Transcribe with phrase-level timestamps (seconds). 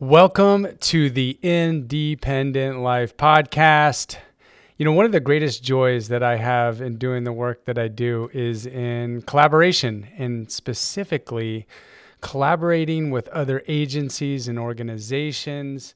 [0.00, 4.16] Welcome to the Independent Life Podcast.
[4.78, 7.78] You know, one of the greatest joys that I have in doing the work that
[7.78, 11.66] I do is in collaboration and specifically
[12.22, 15.94] collaborating with other agencies and organizations.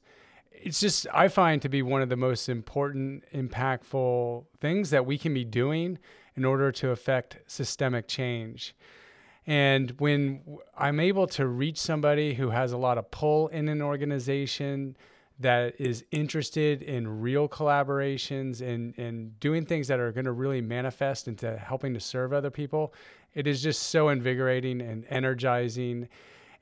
[0.51, 5.17] It's just, I find to be one of the most important, impactful things that we
[5.17, 5.97] can be doing
[6.35, 8.75] in order to affect systemic change.
[9.47, 10.41] And when
[10.77, 14.97] I'm able to reach somebody who has a lot of pull in an organization
[15.39, 20.61] that is interested in real collaborations and, and doing things that are going to really
[20.61, 22.93] manifest into helping to serve other people,
[23.33, 26.07] it is just so invigorating and energizing.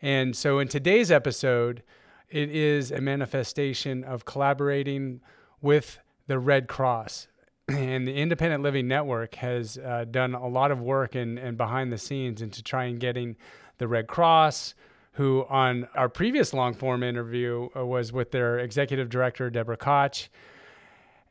[0.02, 1.84] And so in today's episode,
[2.30, 5.22] it is a manifestation of collaborating
[5.62, 7.28] with the Red Cross
[7.70, 11.92] and the Independent Living Network has uh, done a lot of work and and behind
[11.92, 13.38] the scenes into trying getting
[13.78, 14.76] the Red Cross,
[15.14, 20.30] who on our previous long form interview uh, was with their executive director, Deborah Koch,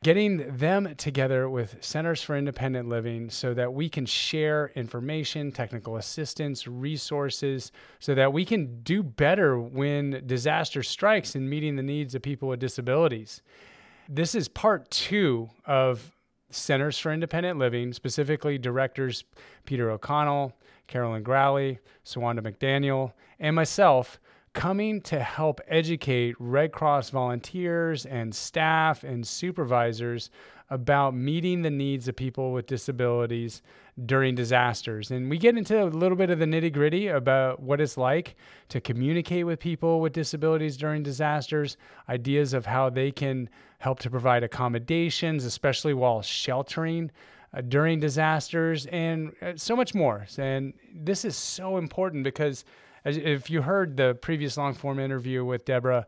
[0.01, 5.97] getting them together with Centers for Independent Living so that we can share information, technical
[5.97, 12.15] assistance, resources, so that we can do better when disaster strikes in meeting the needs
[12.15, 13.43] of people with disabilities.
[14.09, 16.11] This is part two of
[16.53, 19.23] Centers for Independent Living, specifically directors
[19.65, 20.53] Peter O'Connell,
[20.87, 24.19] Carolyn Grawi, Sawanda McDaniel, and myself,
[24.53, 30.29] coming to help educate Red Cross volunteers and staff and supervisors
[30.69, 33.61] about meeting the needs of people with disabilities
[34.05, 35.11] during disasters.
[35.11, 38.35] And we get into a little bit of the nitty gritty about what it's like
[38.69, 41.77] to communicate with people with disabilities during disasters,
[42.09, 43.49] ideas of how they can
[43.83, 47.11] help to provide accommodations, especially while sheltering.
[47.55, 50.25] Uh, during disasters and uh, so much more.
[50.39, 52.65] And this is so important because
[53.05, 56.07] as, if you heard the previous long form interview with Deborah,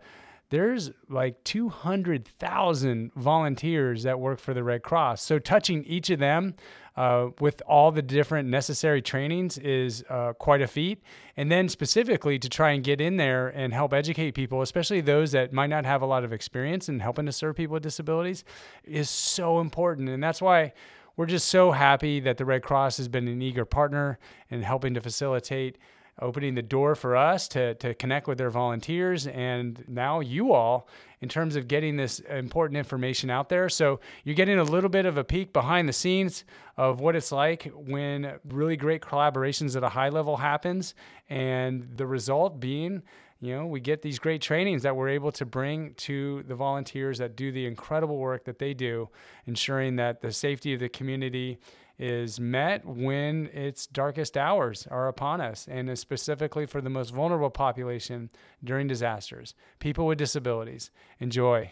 [0.49, 5.21] there's like 200,000 volunteers that work for the Red Cross.
[5.21, 6.55] So touching each of them
[6.97, 11.03] uh, with all the different necessary trainings is uh, quite a feat.
[11.35, 15.31] And then specifically to try and get in there and help educate people, especially those
[15.33, 18.43] that might not have a lot of experience in helping to serve people with disabilities,
[18.83, 20.09] is so important.
[20.09, 20.73] And that's why
[21.17, 24.19] we're just so happy that the Red Cross has been an eager partner
[24.49, 25.77] in helping to facilitate
[26.21, 30.87] opening the door for us to, to connect with their volunteers and now you all
[31.21, 33.67] in terms of getting this important information out there.
[33.67, 36.45] So you're getting a little bit of a peek behind the scenes
[36.77, 40.93] of what it's like when really great collaborations at a high level happens
[41.29, 43.03] and the result being
[43.41, 47.17] you know, we get these great trainings that we're able to bring to the volunteers
[47.17, 49.09] that do the incredible work that they do,
[49.45, 51.59] ensuring that the safety of the community
[51.97, 57.13] is met when its darkest hours are upon us, and is specifically for the most
[57.13, 58.29] vulnerable population
[58.63, 60.91] during disasters, people with disabilities.
[61.19, 61.71] Enjoy.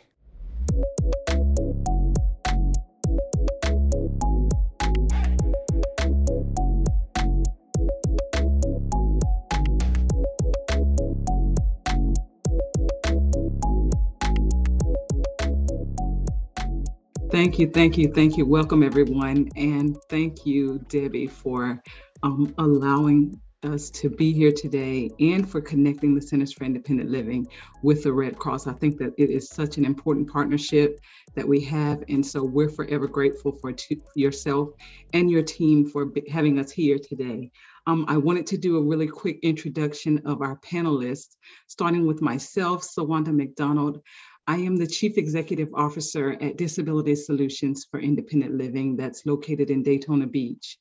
[17.33, 18.45] Thank you, thank you, thank you.
[18.45, 19.49] Welcome, everyone.
[19.55, 21.81] And thank you, Debbie, for
[22.21, 27.47] um, allowing us to be here today and for connecting the Centers for Independent Living
[27.81, 28.67] with the Red Cross.
[28.67, 30.99] I think that it is such an important partnership
[31.33, 32.03] that we have.
[32.07, 34.69] And so we're forever grateful for t- yourself
[35.13, 37.49] and your team for b- having us here today.
[37.87, 41.35] Um, I wanted to do a really quick introduction of our panelists,
[41.67, 44.01] starting with myself, Sawanda McDonald.
[44.45, 49.83] I am the Chief Executive Officer at Disability Solutions for Independent Living that's located in
[49.83, 50.77] Daytona Beach.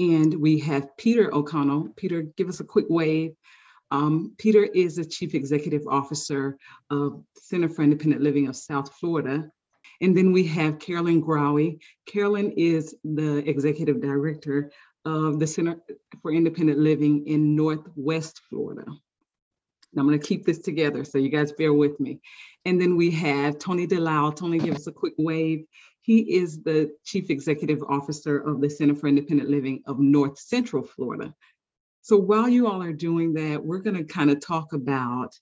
[0.00, 1.90] And we have Peter O'Connell.
[1.96, 3.32] Peter, give us a quick wave.
[3.90, 6.56] Um, Peter is the Chief Executive Officer
[6.88, 9.50] of Center for Independent Living of South Florida.
[10.00, 11.80] And then we have Carolyn Grawi.
[12.06, 14.72] Carolyn is the Executive Director
[15.04, 15.76] of the Center
[16.22, 18.86] for Independent Living in Northwest Florida.
[19.94, 22.20] And I'm going to keep this together, so you guys bear with me.
[22.64, 24.34] And then we have Tony DeLisle.
[24.34, 25.64] Tony, give us a quick wave.
[26.02, 30.82] He is the Chief Executive Officer of the Center for Independent Living of North Central
[30.82, 31.32] Florida.
[32.02, 35.38] So while you all are doing that, we're going to kind of talk about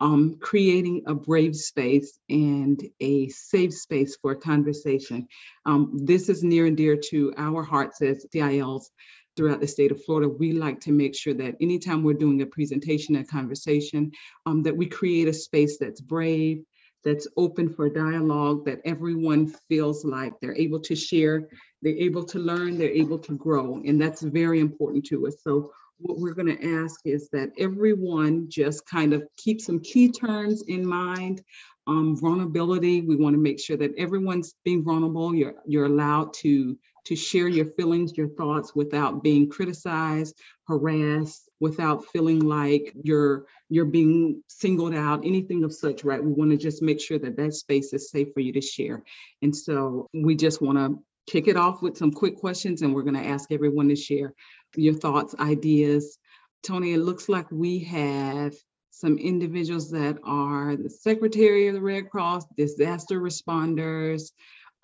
[0.00, 5.28] um, creating a brave space and a safe space for conversation.
[5.64, 8.90] Um, this is near and dear to our hearts as CILs
[9.36, 12.46] throughout the state of Florida, we like to make sure that anytime we're doing a
[12.46, 14.12] presentation, a conversation,
[14.46, 16.62] um, that we create a space that's brave,
[17.04, 21.48] that's open for dialogue, that everyone feels like they're able to share,
[21.82, 23.82] they're able to learn, they're able to grow.
[23.84, 25.36] And that's very important to us.
[25.42, 30.10] So what we're going to ask is that everyone just kind of keep some key
[30.10, 31.42] terms in mind.
[31.86, 35.34] Um, vulnerability, we want to make sure that everyone's being vulnerable.
[35.34, 40.36] You're, you're allowed to, to share your feelings, your thoughts without being criticized,
[40.68, 46.22] harassed, without feeling like you're, you're being singled out, anything of such, right?
[46.22, 49.02] We want to just make sure that that space is safe for you to share.
[49.42, 53.02] And so we just want to kick it off with some quick questions and we're
[53.02, 54.34] going to ask everyone to share
[54.76, 56.18] your thoughts, ideas.
[56.62, 58.54] Tony, it looks like we have
[58.90, 64.30] some individuals that are the Secretary of the Red Cross, disaster responders.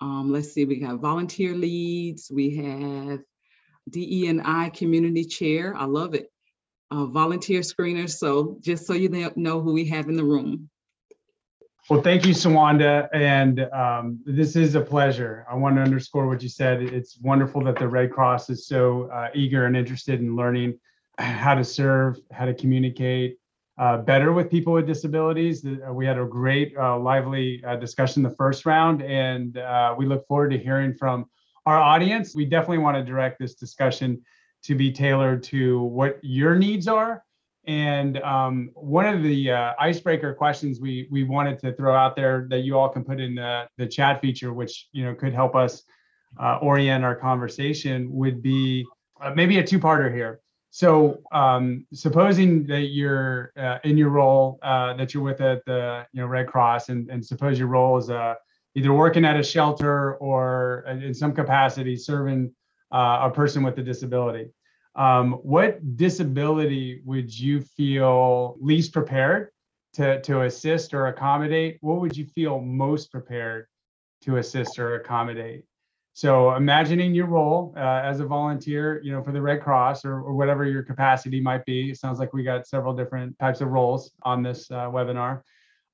[0.01, 3.19] Um, let's see, we have volunteer leads, we have
[3.89, 5.75] DE&I community chair.
[5.75, 6.31] I love it.
[6.91, 8.11] Uh, volunteer screeners.
[8.11, 10.69] So just so you know who we have in the room.
[11.89, 13.09] Well, thank you, Sawanda.
[13.13, 15.45] And um, this is a pleasure.
[15.51, 16.83] I want to underscore what you said.
[16.83, 20.79] It's wonderful that the Red Cross is so uh, eager and interested in learning
[21.17, 23.38] how to serve, how to communicate
[23.79, 25.65] uh, better with people with disabilities.
[25.65, 30.05] Uh, we had a great, uh, lively uh, discussion the first round, and uh, we
[30.05, 31.25] look forward to hearing from
[31.65, 32.35] our audience.
[32.35, 34.21] We definitely want to direct this discussion
[34.63, 37.23] to be tailored to what your needs are
[37.67, 42.59] and um, one of the icebreaker questions we we wanted to throw out there that
[42.59, 45.83] you all can put in the, the chat feature, which you know could help us
[46.61, 48.85] orient our conversation, would be
[49.35, 50.41] maybe a two-parter here.
[50.71, 56.05] So, um, supposing that you're uh, in your role uh, that you're with at the
[56.13, 58.35] you know Red Cross, and, and suppose your role is uh,
[58.75, 62.53] either working at a shelter or in some capacity serving
[62.91, 64.49] a person with a disability
[64.95, 69.49] um, what disability would you feel least prepared
[69.93, 71.77] to, to assist or accommodate?
[71.81, 73.67] What would you feel most prepared
[74.23, 75.63] to assist or accommodate?
[76.13, 80.21] So imagining your role uh, as a volunteer, you know, for the Red Cross or,
[80.21, 81.91] or, whatever your capacity might be.
[81.91, 85.41] It sounds like we got several different types of roles on this uh, webinar.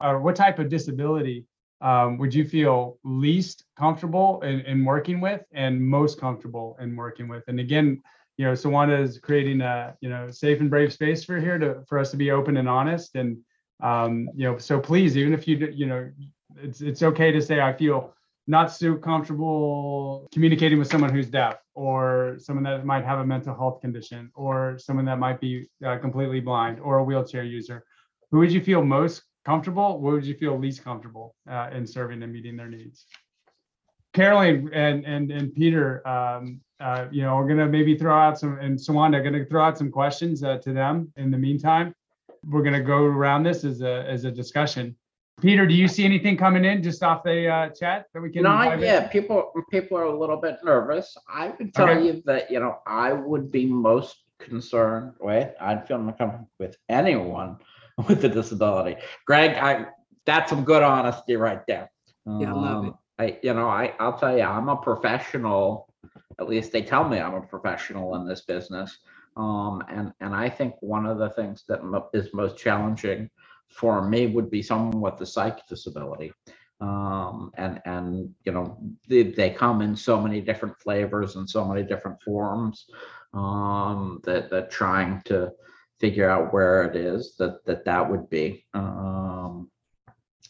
[0.02, 1.46] Uh, what type of disability
[1.82, 7.28] um, would you feel least comfortable in, in working with and most comfortable in working
[7.28, 7.44] with?
[7.48, 8.02] And again,
[8.38, 11.84] you know, Sawanda is creating a, you know, safe and brave space for here to,
[11.88, 13.16] for us to be open and honest.
[13.16, 13.38] And,
[13.82, 16.10] um, you know, so please, even if you, you know,
[16.58, 18.15] it's, it's okay to say, I feel
[18.48, 23.56] not so comfortable communicating with someone who's deaf or someone that might have a mental
[23.56, 27.84] health condition or someone that might be uh, completely blind or a wheelchair user.
[28.32, 30.00] Who would you feel most comfortable?
[30.00, 33.06] What would you feel least comfortable uh, in serving and meeting their needs?
[34.14, 38.58] Caroline and and and Peter, um, uh, you know, we're gonna maybe throw out some,
[38.60, 41.12] and Sawanda, gonna throw out some questions uh, to them.
[41.18, 41.94] In the meantime,
[42.46, 44.96] we're gonna go around this as a as a discussion.
[45.42, 48.44] Peter, do you see anything coming in just off the uh, chat that we can?
[48.44, 49.12] Not yet.
[49.12, 51.16] People people are a little bit nervous.
[51.28, 52.06] I would tell okay.
[52.06, 55.54] you that you know I would be most concerned with.
[55.60, 57.58] I'd feel uncomfortable with anyone
[58.08, 58.96] with a disability.
[59.26, 59.88] Greg, I
[60.26, 61.92] that's some good honesty right there.
[62.26, 62.88] Yeah, I love it.
[62.88, 65.90] Um, I you know I I'll tell you I'm a professional
[66.40, 68.98] at least they tell me I'm a professional in this business.
[69.38, 71.82] Um, and and I think one of the things that
[72.14, 73.30] is most challenging
[73.70, 76.32] for me would be someone with a psych disability.
[76.82, 78.78] Um, and and you know
[79.08, 82.88] they, they come in so many different flavors and so many different forms
[83.34, 85.52] um, that that trying to
[86.00, 89.72] figure out where it is that that that would be um,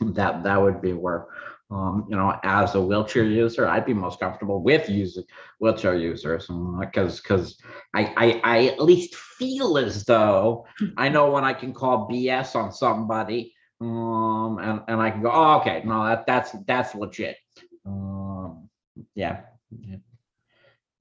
[0.01, 1.27] that that would be where
[1.71, 5.23] um, you know, as a wheelchair user, I'd be most comfortable with using
[5.59, 6.47] wheelchair users
[6.79, 7.57] because because
[7.93, 10.67] I, I I at least feel as though
[10.97, 15.31] I know when I can call BS on somebody, um, and and I can go,
[15.33, 17.37] oh, okay, no, that that's that's legit.
[17.85, 18.69] Um,
[19.15, 19.41] yeah.
[19.79, 19.97] yeah.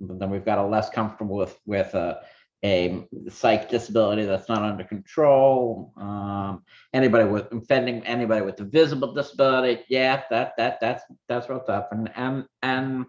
[0.01, 2.17] But then we've got a less comfortable with with uh,
[2.65, 6.63] a psych disability that's not under control, um,
[6.95, 11.91] anybody with offending anybody with a visible disability, yeah, that that that's that's what's up.
[11.93, 13.05] And and and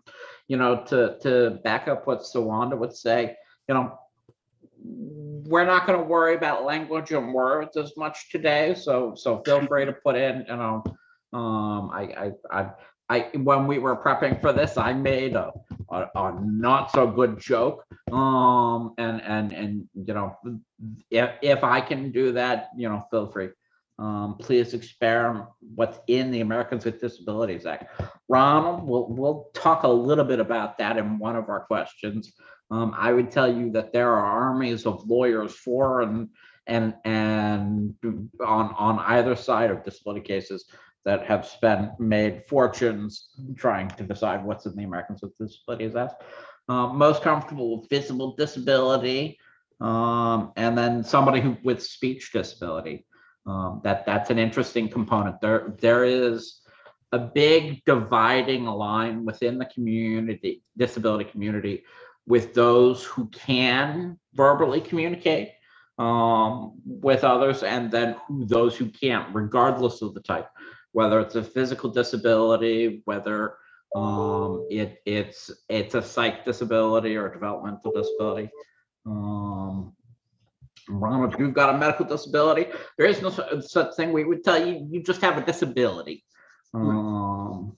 [0.50, 3.36] you know, to to back up what Sawanda would say,
[3.70, 3.98] you know,
[4.78, 8.76] we're not going to worry about language and words as much today.
[8.76, 10.84] So so feel free to put in, you know,
[11.32, 12.72] um, I I I
[13.10, 15.52] I when we were prepping for this, I made a,
[15.92, 17.86] a, a, not so good joke.
[18.12, 20.36] Um and and and you know
[21.12, 23.50] if if I can do that, you know, feel free.
[23.98, 25.46] Um, please experiment
[25.76, 28.02] what's in the Americans with Disabilities Act.
[28.28, 32.34] Ronald, we'll we'll talk a little bit about that in one of our questions.
[32.72, 36.30] Um, I would tell you that there are armies of lawyers for and
[36.68, 37.96] and and
[38.46, 40.66] on on either side of disability cases
[41.06, 46.24] that have spent made fortunes trying to decide what's in the Americans with Disabilities Act.
[46.68, 49.38] Um, most comfortable with visible disability.
[49.80, 53.06] Um, and then somebody who with speech disability.
[53.46, 55.40] Um, that that's an interesting component.
[55.40, 56.62] There there is
[57.12, 61.84] a big dividing line within the community, disability community,
[62.26, 65.52] with those who can verbally communicate
[66.00, 70.50] um, with others, and then who those who can't, regardless of the type,
[70.96, 73.58] whether it's a physical disability, whether
[73.94, 78.50] um, it it's it's a psych disability or a developmental disability.
[79.06, 79.94] Um,
[80.88, 84.14] Ronald, if you've got a medical disability, there is no such thing.
[84.14, 86.24] We would tell you you just have a disability.
[86.74, 87.75] Um,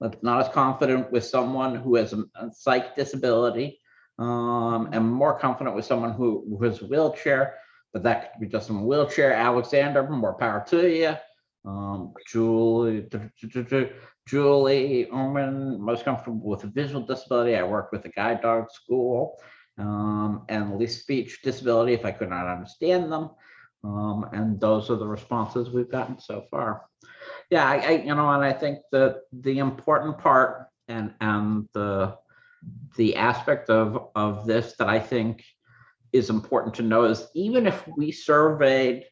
[0.00, 3.80] but not as confident with someone who has a, psych disability.
[4.18, 7.54] Um, and more confident with someone who, who has a wheelchair,
[7.92, 9.32] but that could be just in a wheelchair.
[9.32, 11.16] Alexander, more power to you.
[11.64, 13.08] Um, Julie,
[14.26, 17.56] Julie Omen, most comfortable with a visual disability.
[17.56, 19.38] I work with a guide dog school.
[19.78, 23.30] Um, and least speech disability if I could not understand them.
[23.82, 26.82] Um, and those are the responses we've gotten so far.
[27.50, 32.16] Yeah, I, I, you know, and I think that the important part and, and the,
[32.96, 35.44] the aspect of, of this that I think
[36.12, 39.04] is important to know is even if we surveyed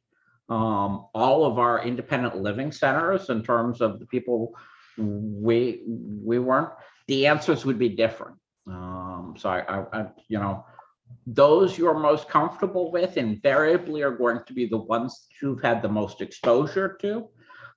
[0.49, 4.55] um, all of our independent living centers in terms of the people
[4.97, 6.71] we, we weren't,
[7.07, 8.37] the answers would be different.
[8.67, 10.65] Um, so I, I, I, you know,
[11.27, 15.89] those you're most comfortable with invariably are going to be the ones you've had the
[15.89, 17.29] most exposure to.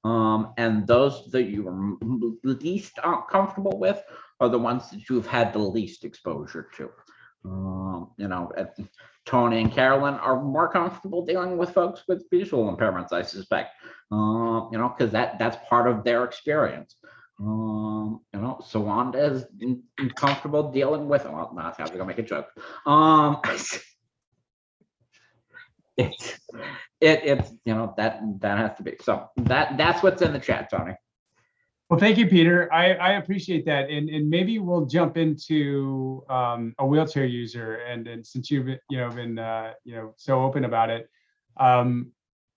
[0.04, 1.98] Um, and those that you are
[2.44, 4.02] least uh, comfortable with
[4.40, 6.90] are the ones that you've had the least exposure to.
[7.44, 8.66] Um, you know, uh,
[9.26, 13.76] Tony and Carolyn are more comfortable dealing with folks with visual impairments, I suspect.
[14.12, 16.96] Uh, you know, because that that's part of their experience.
[17.40, 19.46] Um, you know, Sawanda is
[20.16, 22.48] comfortable dealing with, well, not having to make a joke.
[22.86, 23.84] Um, it's,
[25.98, 26.40] it,
[27.00, 30.70] it's, you know, that, that has to be, so that, that's what's in the chat,
[30.70, 30.94] Tony.
[31.92, 32.72] Well, thank you, Peter.
[32.72, 33.90] I, I appreciate that.
[33.90, 37.80] And, and maybe we'll jump into um, a wheelchair user.
[37.80, 41.10] And, and since you've, been, you know, been, uh, you know, so open about it,
[41.58, 42.14] um,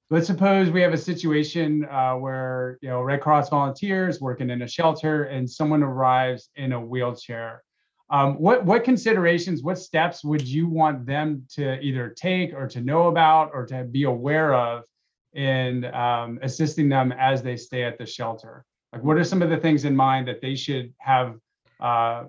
[0.09, 4.63] let's suppose we have a situation uh, where, you know, Red Cross volunteers working in
[4.63, 7.65] a shelter and someone arrives in a wheelchair.
[8.11, 12.81] Um, what, what considerations, what steps would you want them to either take or to
[12.81, 14.85] know about or to be aware of
[15.33, 18.65] in um, assisting them as they stay at the shelter?
[18.95, 21.35] Like, what are some of the things in mind that they should have
[21.81, 22.25] uh,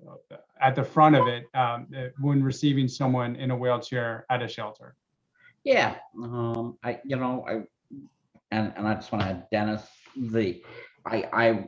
[0.60, 1.88] at the front of it um,
[2.20, 4.96] when receiving someone in a wheelchair at a shelter?
[5.64, 7.54] Yeah, um, I, you know, I,
[8.50, 9.84] and, and I just want to add Dennis,
[10.18, 10.64] the,
[11.06, 11.66] I, I,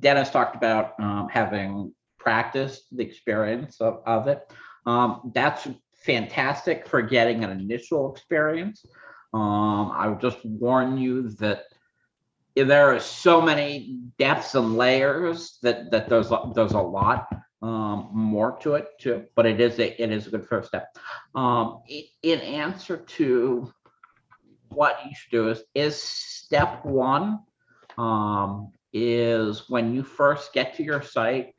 [0.00, 4.50] Dennis talked about, um, having practiced the experience of, of it.
[4.84, 8.84] Um, that's fantastic for getting an initial experience.
[9.32, 11.66] Um, I would just warn you that
[12.56, 17.28] there are so many depths and layers that, that there's, there's a lot,
[17.62, 20.96] um, more to it too, but it is a, it is a good first step.
[21.34, 21.82] Um,
[22.22, 23.72] in answer to
[24.68, 27.40] what you should do is, is step one,
[27.96, 31.54] um, is when you first get to your site,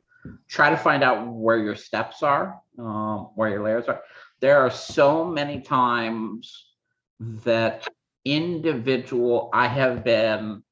[0.48, 4.00] try to find out where your steps are, um, where your layers are.
[4.40, 6.66] There are so many times
[7.20, 7.86] that
[8.24, 10.62] individual, I have been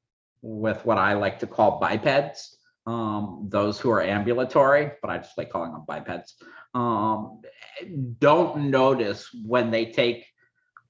[0.45, 5.37] with what I like to call bipeds, um, those who are ambulatory, but I just
[5.37, 6.35] like calling them bipeds.
[6.75, 7.41] Um,
[8.19, 10.27] don't notice when they take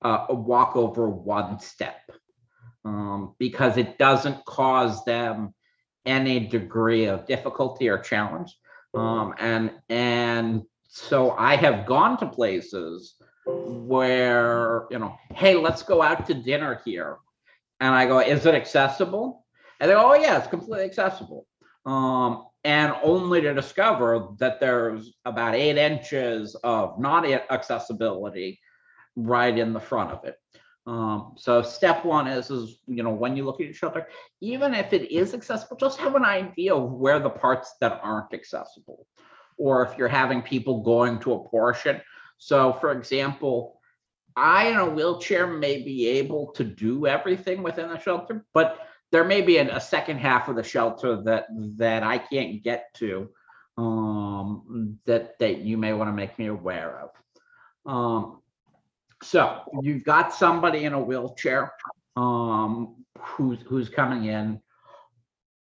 [0.02, 2.02] uh, a walk over one step
[2.84, 5.54] um, because it doesn't cause them
[6.06, 8.56] any degree of difficulty or challenge.
[8.94, 16.02] Um, and and so I have gone to places where you know, hey, let's go
[16.02, 17.18] out to dinner here,
[17.80, 19.45] and I go, is it accessible?
[19.86, 21.46] And they go, oh yeah, it's completely accessible.
[21.86, 28.60] Um, and only to discover that there's about eight inches of not accessibility
[29.16, 30.38] right in the front of it.
[30.88, 34.08] Um, so step one is, is, you know, when you look at your shelter,
[34.42, 38.34] even if it is accessible, just have an idea of where the parts that aren't
[38.34, 39.06] accessible.
[39.60, 42.02] Or if you're having people going to a portion.
[42.40, 43.80] So for example,
[44.36, 48.80] I in a wheelchair may be able to do everything within the shelter, but
[49.16, 51.46] there may be a, a second half of the shelter that
[51.78, 53.30] that I can't get to
[53.78, 57.90] um, that that you may want to make me aware of.
[57.90, 58.42] Um,
[59.24, 61.72] so you've got somebody in a wheelchair
[62.18, 64.60] um, who's who's coming in.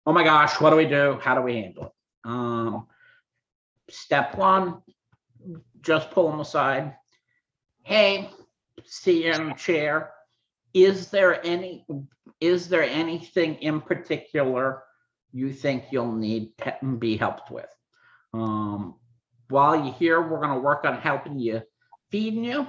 [0.06, 1.20] Oh my gosh, what do we do?
[1.22, 1.92] How do we handle it?
[2.24, 2.88] Um,
[3.90, 4.82] step one,
[5.82, 6.96] just pull them aside.
[7.82, 8.30] hey,
[8.86, 10.13] see you in chair.
[10.74, 11.86] Is there any,
[12.40, 14.84] is there anything in particular
[15.32, 17.70] you think you'll need to be helped with?
[18.34, 18.96] Um,
[19.50, 21.62] while you're here, we're gonna work on helping you,
[22.10, 22.68] feeding you,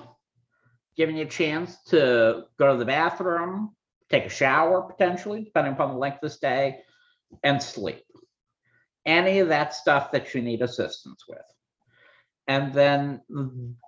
[0.96, 3.74] giving you a chance to go to the bathroom,
[4.10, 6.80] take a shower potentially, depending upon the length of stay,
[7.42, 8.04] and sleep.
[9.06, 11.38] Any of that stuff that you need assistance with.
[12.46, 13.22] And then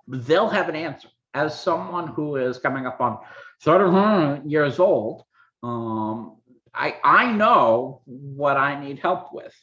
[0.07, 1.09] they'll have an answer.
[1.33, 3.19] As someone who is coming up on
[3.61, 5.23] 31 years old,
[5.63, 6.37] um,
[6.73, 9.53] I I know what I need help with.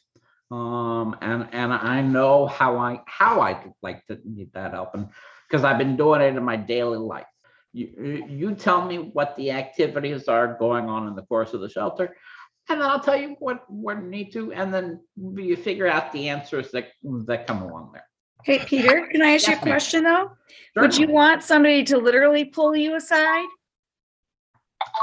[0.51, 5.07] Um, and and I know how I how I like to need that help and
[5.49, 7.25] because I've been doing it in my daily life.
[7.73, 11.69] You, you tell me what the activities are going on in the course of the
[11.69, 12.15] shelter,
[12.69, 15.01] and then I'll tell you what what you need to, and then
[15.35, 16.89] you figure out the answers that
[17.25, 18.07] that come along there.
[18.43, 20.31] Hey, Peter, can I ask you a question though?
[20.75, 23.47] Would you want somebody to literally pull you aside?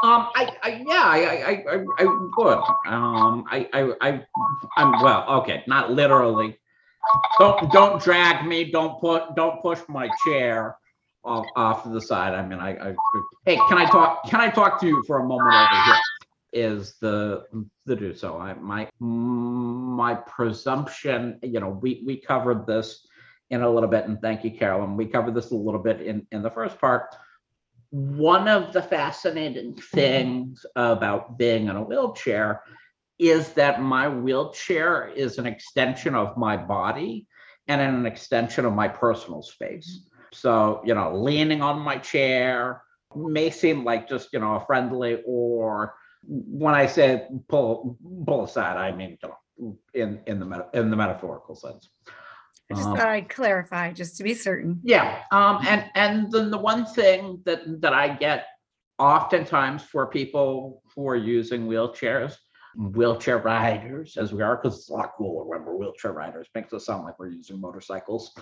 [0.02, 2.58] Um, I, I, yeah, I, I, I, I- would.
[2.86, 4.24] Um, I, I, I,
[4.76, 5.28] I'm well.
[5.40, 6.58] Okay, not literally.
[7.38, 8.70] Don't, don't drag me.
[8.70, 10.76] Don't put, don't push my chair
[11.24, 12.34] off, off to the side.
[12.34, 12.94] I mean, I, I.
[13.44, 14.24] Hey, can I talk?
[14.28, 15.94] Can I talk to you for a moment over here?
[16.54, 17.44] Is the
[17.86, 18.38] the do so?
[18.38, 21.38] I my my presumption.
[21.42, 23.06] You know, we we covered this
[23.50, 24.96] in a little bit, and thank you, Carolyn.
[24.96, 27.14] We covered this a little bit in in the first part
[27.92, 32.62] one of the fascinating things about being in a wheelchair
[33.18, 37.26] is that my wheelchair is an extension of my body
[37.68, 40.08] and an extension of my personal space.
[40.32, 42.82] So, you know, leaning on my chair
[43.14, 45.94] may seem like just, you know, a friendly or
[46.26, 50.96] when I say pull pull aside, I mean, you know, in in the in the
[50.96, 51.90] metaphorical sense.
[52.70, 54.80] I just Um, thought I'd clarify, just to be certain.
[54.82, 58.46] yeah, um, and and then the one thing that that I get
[58.98, 62.36] oftentimes for people who are using wheelchairs,
[62.76, 66.72] wheelchair riders, as we are, because it's a lot cooler when we're wheelchair riders, makes
[66.72, 68.32] us sound like we're using motorcycles.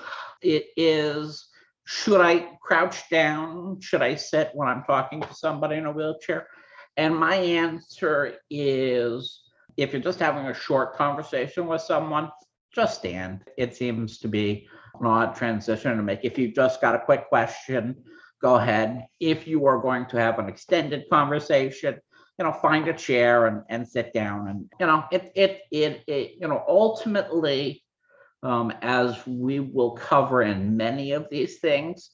[0.43, 1.49] It is,
[1.87, 3.81] should I crouch down?
[3.81, 6.47] Should I sit when I'm talking to somebody in a wheelchair?
[6.97, 9.43] And my answer is,
[9.77, 12.31] if you're just having a short conversation with someone,
[12.75, 13.45] just stand.
[13.57, 16.21] It seems to be an odd transition to make.
[16.23, 17.97] If you've just got a quick question,
[18.43, 19.07] go ahead.
[19.19, 21.99] If you are going to have an extended conversation,
[22.39, 24.49] you know, find a chair and, and sit down.
[24.49, 27.83] And, you know, it, it, it, it you know, ultimately,
[28.43, 32.11] um, as we will cover in many of these things,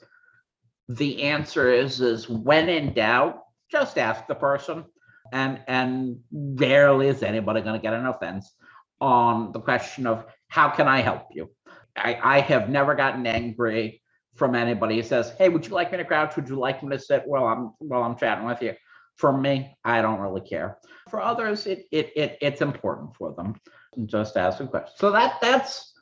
[0.89, 4.85] the answer is, is when in doubt, just ask the person.
[5.33, 8.53] And, and rarely is anybody going to get an offense
[9.01, 11.51] on the question of how can I help you?
[11.97, 14.03] I, I have never gotten angry
[14.35, 16.37] from anybody who says, Hey, would you like me to crouch?
[16.37, 18.75] Would you like me to sit while I'm while I'm chatting with you?
[19.17, 20.79] For me, I don't really care.
[21.11, 23.55] For others, it it, it it's important for them.
[24.05, 24.93] Just ask a question.
[24.97, 25.95] So that that's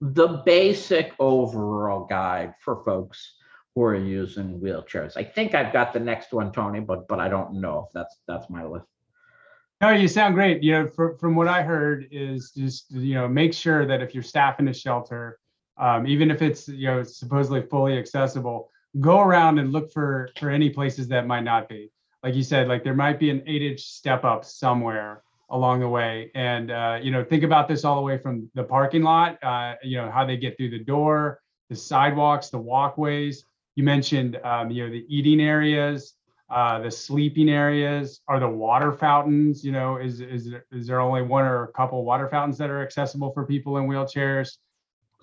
[0.00, 3.34] the basic overall guide for folks
[3.74, 5.16] who are using wheelchairs.
[5.16, 8.20] I think I've got the next one, Tony, but but I don't know if that's
[8.28, 8.86] that's my list.
[9.80, 10.62] No, you sound great.
[10.62, 14.14] You know, from, from what I heard is just, you know, make sure that if
[14.14, 15.38] you're staffing a shelter,
[15.78, 20.50] um, even if it's, you know, supposedly fully accessible, go around and look for, for
[20.50, 21.90] any places that might not be.
[22.22, 25.88] Like you said, like there might be an eight inch step up somewhere along the
[25.88, 26.30] way.
[26.34, 29.76] And, uh, you know, think about this all the way from the parking lot, uh,
[29.82, 31.40] you know, how they get through the door,
[31.70, 33.44] the sidewalks, the walkways.
[33.76, 36.12] You mentioned, um, you know, the eating areas,
[36.50, 41.00] uh, the sleeping areas are the water fountains you know is is there, is there
[41.00, 44.48] only one or a couple water fountains that are accessible for people in wheelchairs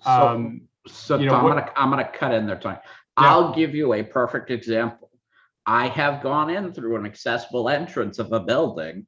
[0.02, 2.76] So, um so you know, I'm what- gonna I'm gonna cut in there, Tony.
[3.20, 3.30] Yeah.
[3.30, 5.10] I'll give you a perfect example.
[5.66, 9.06] I have gone in through an accessible entrance of a building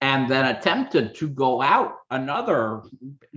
[0.00, 2.82] and then attempted to go out another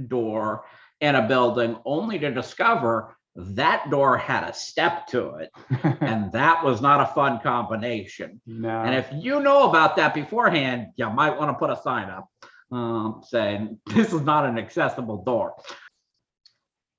[0.08, 0.64] door
[1.02, 5.50] in a building only to discover that door had a step to it
[5.84, 5.98] and
[6.34, 8.42] that was not a fun combination.
[8.46, 12.10] no And if you know about that beforehand, you might want to put a sign
[12.10, 12.28] up
[12.72, 15.54] um, saying this is not an accessible door.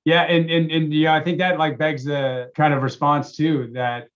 [0.05, 3.69] yeah and and and yeah i think that like begs the kind of response too
[3.73, 4.07] that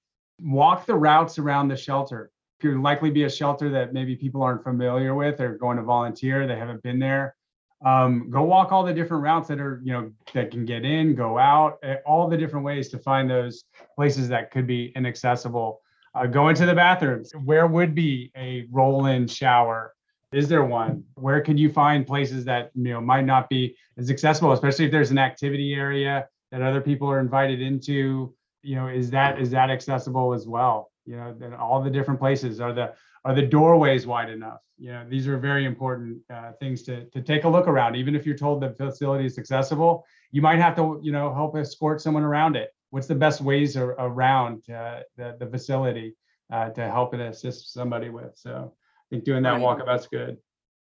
[0.42, 4.64] walk the routes around the shelter could likely be a shelter that maybe people aren't
[4.64, 7.36] familiar with or going to volunteer they haven't been there
[7.86, 11.16] um, go walk all the different routes that are you know that can get in
[11.16, 13.64] go out eh, all the different ways to find those
[13.96, 15.82] places that could be inaccessible.
[16.16, 17.32] Uh, go into the bathrooms.
[17.46, 19.94] Where would be a roll-in shower?
[20.34, 21.04] Is there one?
[21.16, 24.92] Where can you find places that you know might not be as accessible especially if
[24.92, 28.34] there's an activity area that other people are invited into?
[28.62, 30.92] You know, is that is that accessible as well?
[31.06, 32.60] You know, then all the different places.
[32.60, 32.94] Are the
[33.26, 34.62] are the doorways wide enough?
[34.78, 37.96] You know, these are very important uh, things to to take a look around.
[37.96, 41.56] Even if you're told the facility is accessible, you might have to you know help
[41.58, 42.74] escort someone around it.
[42.92, 46.16] What's the best ways ar- around uh, the the facility
[46.52, 48.32] uh, to help and assist somebody with?
[48.38, 49.62] So I think doing that Right.
[49.62, 50.38] walkabout's good.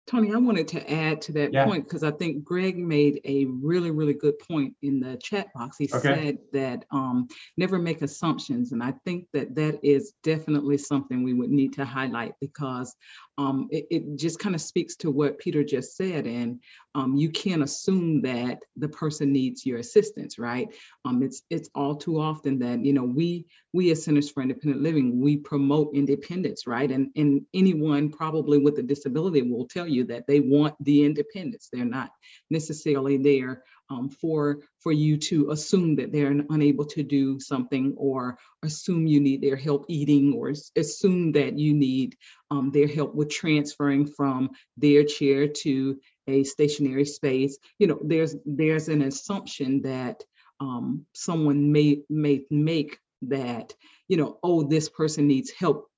[0.07, 1.65] Tony, I wanted to add to that Yeah.
[1.65, 5.77] point because I think Greg made a really, really good point in the chat box.
[5.77, 5.99] He Okay.
[5.99, 8.71] said that um, never make assumptions.
[8.71, 12.95] And I think that that is definitely something we would need to highlight because
[13.41, 16.27] um, it, it just kind of speaks to what Peter just said.
[16.27, 16.59] And
[16.93, 20.67] um, you can't assume that the person needs your assistance, right?
[21.05, 24.83] Um, it's it's all too often that you know we we as Centers for Independent
[24.83, 26.91] Living we promote independence, right?
[26.91, 31.69] And and anyone probably with a disability will tell you that they want the independence.
[31.71, 32.11] They're not
[32.51, 38.37] necessarily there um, for for you to assume that they're unable to do something or
[38.63, 42.15] assume you need their help eating or assume that you need
[42.49, 47.57] um, their help with transferring from their chair to a stationary space.
[47.79, 50.23] You know, there's there's an assumption that
[50.61, 53.73] um, someone may may make that
[54.07, 55.90] you know, oh, this person needs help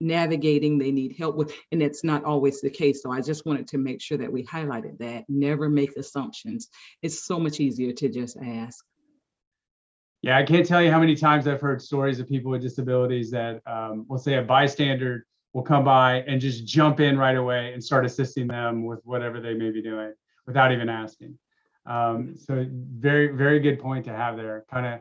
[0.00, 3.02] navigating, they need help with, and that's not always the case.
[3.02, 5.24] So I just wanted to make sure that we highlighted that.
[5.28, 6.68] Never make assumptions.
[7.02, 8.84] It's so much easier to just ask.
[10.22, 13.30] Yeah, I can't tell you how many times I've heard stories of people with disabilities
[13.30, 17.72] that, um, we'll say a bystander will come by and just jump in right away
[17.72, 20.12] and start assisting them with whatever they may be doing
[20.46, 21.38] without even asking.
[21.86, 24.64] Um, so very, very good point to have there.
[24.70, 25.00] Kind of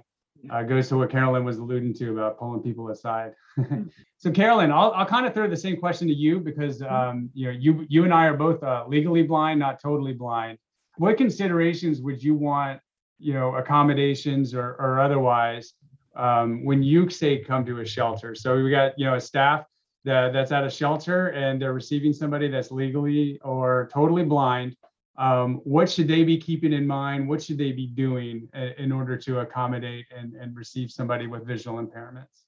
[0.50, 3.34] uh, goes to what Carolyn was alluding to about pulling people aside.
[4.18, 7.46] so Carolyn, I'll, I'll kind of throw the same question to you because um, you
[7.48, 10.58] know you you and I are both uh, legally blind, not totally blind.
[10.98, 12.82] What considerations would you want
[13.20, 15.74] you know, accommodations or, or otherwise,
[16.16, 18.34] um, when you say come to a shelter.
[18.34, 19.66] So we got, you know, a staff
[20.06, 24.76] that, that's at a shelter and they're receiving somebody that's legally or totally blind.
[25.20, 27.28] Um, what should they be keeping in mind?
[27.28, 31.78] What should they be doing in, order to accommodate and, and receive somebody with visual
[31.78, 32.46] impairments?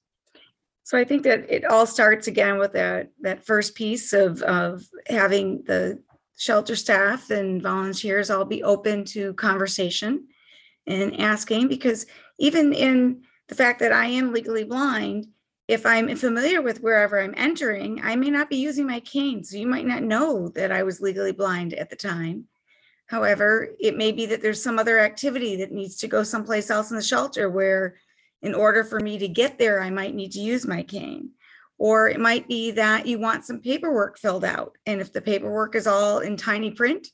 [0.82, 4.82] So I think that it all starts again with that, that first piece of, of
[5.06, 6.02] having the
[6.38, 10.28] shelter staff and volunteers all be open to conversation
[10.86, 12.06] and asking, because
[12.38, 15.26] even in the fact that I am legally blind,
[15.68, 19.44] if I'm familiar with wherever I'm entering, I may not be using my cane.
[19.44, 22.46] So you might not know that I was legally blind at the time.
[23.12, 26.90] However, it may be that there's some other activity that needs to go someplace else
[26.90, 27.96] in the shelter where
[28.40, 31.32] in order for me to get there, I might need to use my cane.
[31.76, 34.78] Or it might be that you want some paperwork filled out.
[34.86, 37.08] And if the paperwork is all in tiny print,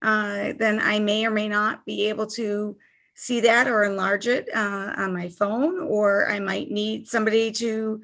[0.00, 2.78] uh, then I may or may not be able to
[3.14, 8.00] see that or enlarge it uh, on my phone, or I might need somebody to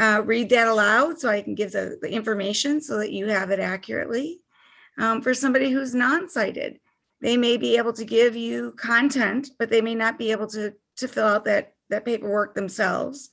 [0.00, 3.50] uh, read that aloud so I can give the, the information so that you have
[3.50, 4.41] it accurately.
[4.98, 6.78] Um, for somebody who's non-sighted,
[7.20, 10.74] they may be able to give you content, but they may not be able to
[10.96, 13.30] to fill out that that paperwork themselves.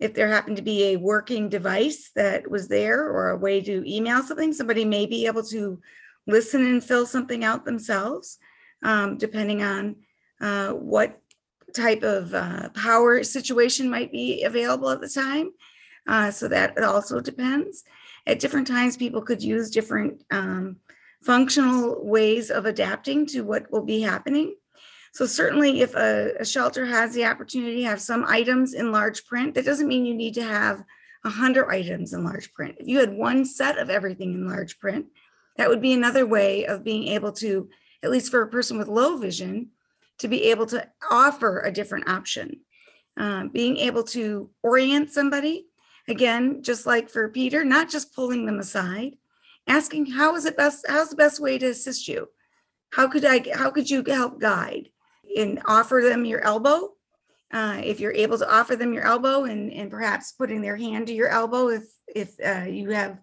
[0.00, 3.84] If there happened to be a working device that was there or a way to
[3.90, 5.80] email something, somebody may be able to
[6.26, 8.38] listen and fill something out themselves,
[8.82, 9.96] um, depending on
[10.40, 11.20] uh, what
[11.74, 15.50] type of uh, power situation might be available at the time.
[16.06, 17.84] Uh, so that also depends.
[18.26, 20.76] At different times, people could use different um,
[21.22, 24.54] functional ways of adapting to what will be happening.
[25.12, 29.24] So certainly if a, a shelter has the opportunity to have some items in large
[29.26, 30.84] print, that doesn't mean you need to have
[31.24, 32.76] a hundred items in large print.
[32.78, 35.06] If you had one set of everything in large print,
[35.56, 37.68] that would be another way of being able to,
[38.02, 39.70] at least for a person with low vision,
[40.18, 42.60] to be able to offer a different option.
[43.16, 45.66] Um, being able to orient somebody,
[46.06, 49.16] again, just like for Peter, not just pulling them aside,
[49.68, 52.28] asking how is it best, how's the best way to assist you?
[52.90, 54.88] How could I, how could you help guide?
[55.36, 56.94] And offer them your elbow.
[57.52, 61.06] Uh, if you're able to offer them your elbow and, and perhaps putting their hand
[61.06, 63.18] to your elbow, if, if uh, you have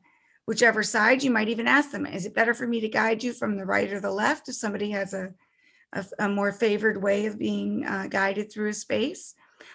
[0.46, 3.34] whichever side, you might even ask them, is it better for me to guide you
[3.34, 4.48] from the right or the left?
[4.48, 5.34] If somebody has a,
[5.94, 9.34] a, a more favored way of being uh, guided through a space,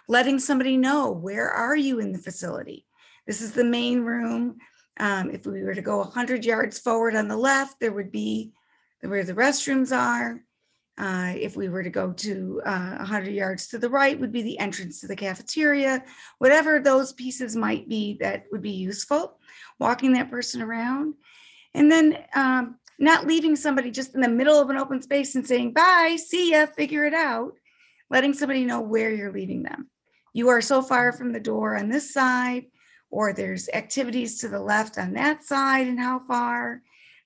[0.08, 2.86] letting somebody know, where are you in the facility?
[3.26, 4.58] This is the main room.
[5.00, 8.52] Um, if we were to go 100 yards forward on the left, there would be
[9.00, 10.42] where the restrooms are.
[10.98, 14.42] Uh, if we were to go to uh, 100 yards to the right, would be
[14.42, 16.04] the entrance to the cafeteria.
[16.36, 19.38] Whatever those pieces might be that would be useful,
[19.78, 21.14] walking that person around.
[21.72, 25.46] And then um, not leaving somebody just in the middle of an open space and
[25.46, 27.54] saying, bye, see ya, figure it out.
[28.10, 29.88] Letting somebody know where you're leaving them.
[30.34, 32.66] you are so far from the door on this side,
[33.10, 36.82] or there's activities to the left on that side, and how far.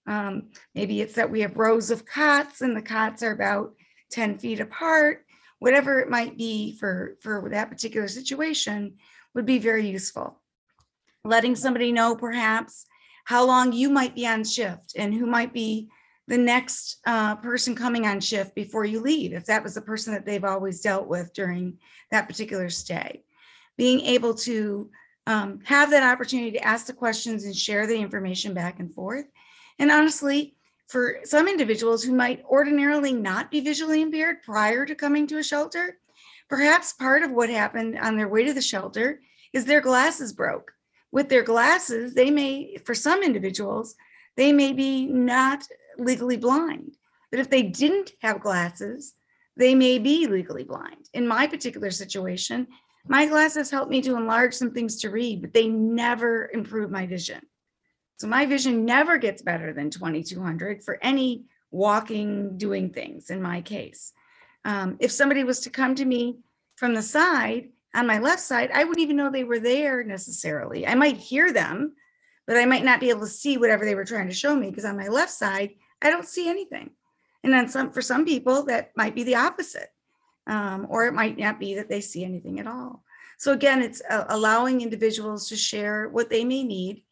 [0.07, 3.75] Um, maybe it's that we have rows of cots and the cots are about
[4.11, 5.25] 10 feet apart.
[5.59, 8.97] Whatever it might be for, for that particular situation
[9.35, 10.41] would be very useful.
[11.25, 12.87] Letting somebody know perhaps
[13.25, 15.89] how long you might be on shift and who might be
[16.27, 20.13] the next uh, person coming on shift before you leave, if that was the person
[20.15, 21.79] that they've always dealt with during
[22.11, 23.25] that particular stay.
[23.77, 24.91] Being able to
[25.27, 29.27] um, have that opportunity to ask the questions and share the information back and forth.
[29.79, 30.55] And honestly,
[30.87, 35.43] for some individuals who might ordinarily not be visually impaired prior to coming to a
[35.43, 35.99] shelter,
[36.49, 39.21] perhaps part of what happened on their way to the shelter
[39.53, 40.73] is their glasses broke.
[41.11, 43.95] With their glasses, they may, for some individuals,
[44.37, 45.65] they may be not
[45.97, 46.97] legally blind.
[47.31, 49.15] But if they didn't have glasses,
[49.57, 51.09] they may be legally blind.
[51.15, 52.67] In my particular situation,
[53.07, 57.07] my glasses help me to enlarge some things to read, but they never improve my
[57.07, 57.41] vision.
[58.17, 63.61] So my vision never gets better than 2200 for any walking, doing things in my
[63.61, 64.13] case.
[64.65, 66.39] Um, if somebody was to come to me
[66.77, 70.87] from the side on my left side, I wouldn't even know they were there necessarily.
[70.87, 71.95] I might hear them,
[72.47, 74.71] but I might not be able to see whatever they were trying to show me
[74.71, 76.91] because on my left side, I don't see anything.
[77.43, 79.89] And then some for some people that might be the opposite,
[80.47, 83.03] um, or it might not be that they see anything at all.
[83.39, 87.03] So again, it's uh, allowing individuals to share what they may need,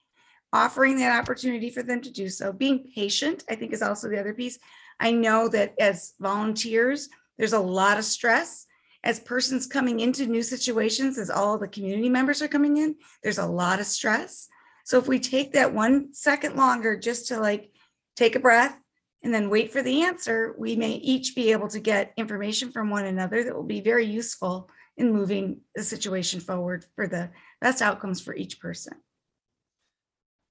[0.53, 2.53] offering that opportunity for them to do so.
[2.53, 4.59] Being patient, I think, is also the other piece.
[5.01, 8.66] I know that as volunteers, there's a lot of stress.
[9.05, 13.38] As persons coming into new situations, as all the community members are coming in, there's
[13.38, 14.49] a lot of stress.
[14.85, 17.73] So if we take that one second longer just to like
[18.14, 18.79] take a breath,
[19.22, 22.90] and then wait for the answer, we may each be able to get information from
[22.90, 27.30] one another that will be very useful in moving the situation forward for the
[27.61, 28.94] best outcomes for each person.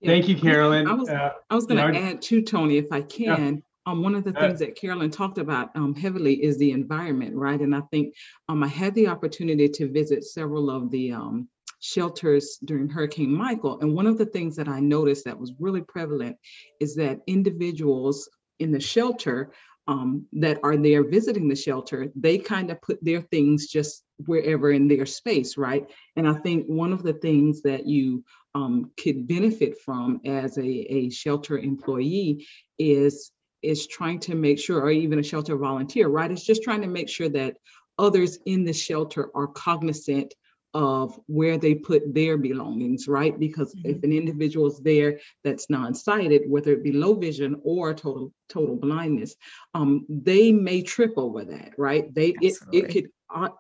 [0.04, 0.88] Thank you, Carolyn.
[0.88, 3.62] I was, Uh, I was going to you know, add to Tony, if I can.
[3.86, 7.60] Um, one of the things that Carolyn talked about um, heavily is the environment, right?
[7.60, 8.16] And I think
[8.48, 13.80] um, I had the opportunity to visit several of the um, shelters during Hurricane Michael.
[13.80, 16.38] And one of the things that I noticed that was really prevalent
[16.80, 18.30] is that individuals
[18.62, 19.52] in the shelter
[19.88, 24.72] um, that are there visiting the shelter, they kind of put their things just wherever
[24.72, 25.90] in their space, right?
[26.16, 30.64] And I think one of the things that you um, could benefit from as a,
[30.64, 32.48] a shelter employee
[32.78, 36.32] is is trying to make sure, or even a shelter volunteer, right?
[36.32, 37.58] It's just trying to make sure that
[38.00, 40.34] others in the shelter are cognizant
[40.74, 43.38] of where they put their belongings, right?
[43.40, 43.90] Because Mm-hmm.
[43.92, 48.76] if an individual is there that's non-sighted, whether it be low vision or total total
[48.76, 49.36] blindness,
[49.74, 52.14] um, they may trip over that, right?
[52.14, 52.90] They it, it Absolutely.
[52.90, 53.10] could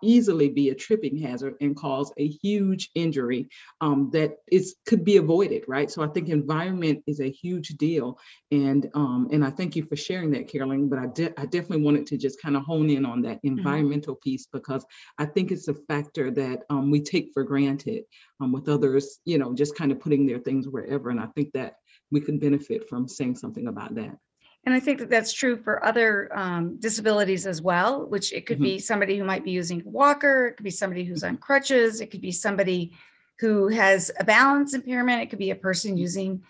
[0.01, 5.17] easily be a tripping hazard and cause a huge injury um, that is could be
[5.17, 5.89] avoided, right?
[5.89, 8.19] So I think environment is a huge deal,
[8.51, 10.89] and um, and I thank you for sharing that, Carolyn.
[10.89, 14.15] But I de- I definitely wanted to just kind of hone in on that environmental
[14.15, 14.85] piece because
[15.17, 18.03] I think it's a factor that um, we take for granted
[18.39, 21.09] um, with others, you know, just kind of putting their things wherever.
[21.09, 21.75] And I think that
[22.11, 24.17] we can benefit from saying something about that.
[24.65, 28.59] And I think that that's true for other um, disabilities as well, which it could
[28.59, 28.63] Mhm.
[28.63, 31.99] be somebody who might be using a walker, it could be somebody who's on crutches,
[31.99, 32.93] it could be somebody
[33.39, 36.43] who has a balance impairment, it could be a person using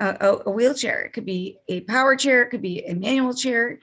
[0.00, 3.34] a, a- a wheelchair, it could be a power chair, it could be a manual
[3.34, 3.78] chair.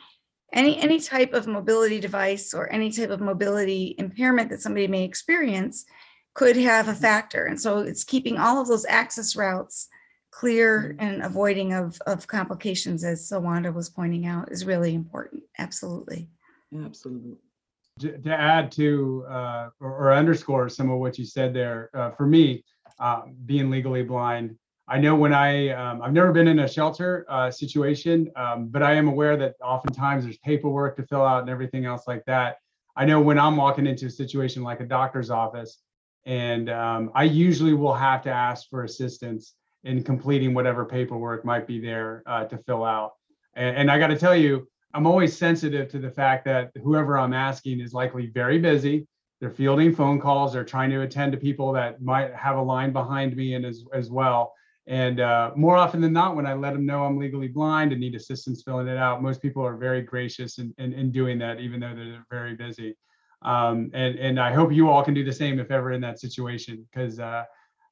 [0.52, 5.04] Any any type of mobility device or any type of mobility impairment that somebody may
[5.06, 5.86] experience
[6.34, 7.46] could have a factor.
[7.46, 9.88] And so it's keeping all of those access routes
[10.32, 15.44] clear and avoiding of, of complications, as Sawanda was pointing out, is really important.
[15.58, 16.30] Absolutely.
[16.86, 17.38] Absolutely.
[18.00, 22.12] to, to add to uh, or, or underscore some of what you said there, uh,
[22.12, 22.64] for me,
[23.00, 24.56] uh, being legally blind,
[24.90, 28.82] I know when I um, I've never been in a shelter uh, situation, um, but
[28.82, 32.58] I am aware that oftentimes there's paperwork to fill out and everything else like that.
[32.96, 35.78] I know when I'm walking into a situation like a doctor's office,
[36.26, 41.66] and um, I usually will have to ask for assistance in completing whatever paperwork might
[41.66, 43.12] be there uh, to fill out.
[43.56, 47.18] And, and I got to tell you, I'm always sensitive to the fact that whoever
[47.18, 49.08] I'm asking is likely very busy.
[49.40, 50.54] They're fielding phone calls.
[50.54, 53.86] They're trying to attend to people that might have a line behind me and as,
[53.94, 54.54] as well.
[54.88, 58.02] And uh, more often than not, when I let them know I'm legally blind and
[58.02, 61.60] need assistance filling it out, most people are very gracious in, in, in doing that,
[61.60, 62.98] even though they're very busy.
[63.44, 66.20] Um, and, and I hope you all can do the same if ever in that
[66.20, 67.44] situation, because uh,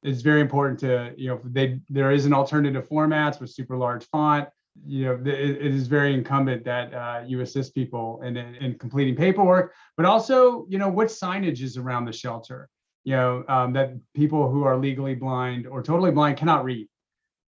[0.02, 4.04] it's very important to, you know, they, there is an alternative formats with super large
[4.06, 4.48] font
[4.86, 9.16] you know, it, it is very incumbent that uh, you assist people in, in completing
[9.16, 12.68] paperwork, but also, you know, what signage is around the shelter.
[13.08, 16.86] you know, um, that people who are legally blind or totally blind cannot read.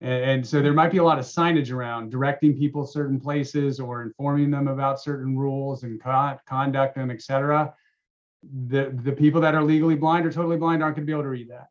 [0.03, 3.81] And, and so there might be a lot of signage around directing people certain places
[3.81, 7.73] or informing them about certain rules and con- conduct and et cetera.
[8.67, 11.23] The, the people that are legally blind or totally blind aren't going to be able
[11.23, 11.69] to read that.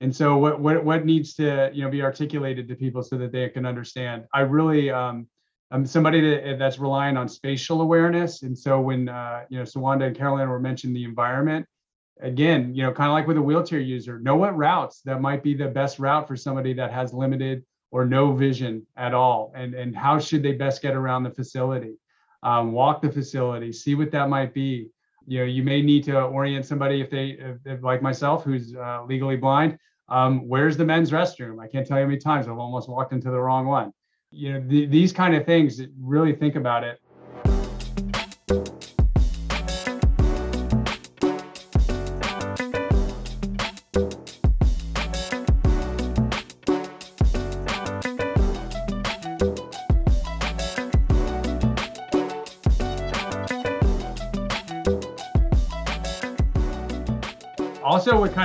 [0.00, 3.32] And so what, what, what needs to, you know, be articulated to people so that
[3.32, 4.24] they can understand?
[4.34, 5.26] I really, um,
[5.70, 8.42] I'm somebody that, that's relying on spatial awareness.
[8.42, 11.66] And so when, uh, you know, Sawanda and Carolyn were mentioning the environment,
[12.20, 15.42] again, you know, kind of like with a wheelchair user, know what routes that might
[15.42, 19.74] be the best route for somebody that has limited or no vision at all, and
[19.74, 21.94] and how should they best get around the facility?
[22.42, 24.88] Um, walk the facility, see what that might be.
[25.26, 28.74] You know, you may need to orient somebody if they, if, if like myself, who's
[28.74, 29.78] uh, legally blind.
[30.08, 31.60] Um, where's the men's restroom?
[31.60, 33.92] I can't tell you how many times I've almost walked into the wrong one.
[34.30, 35.80] You know, th- these kind of things.
[36.00, 37.00] Really think about it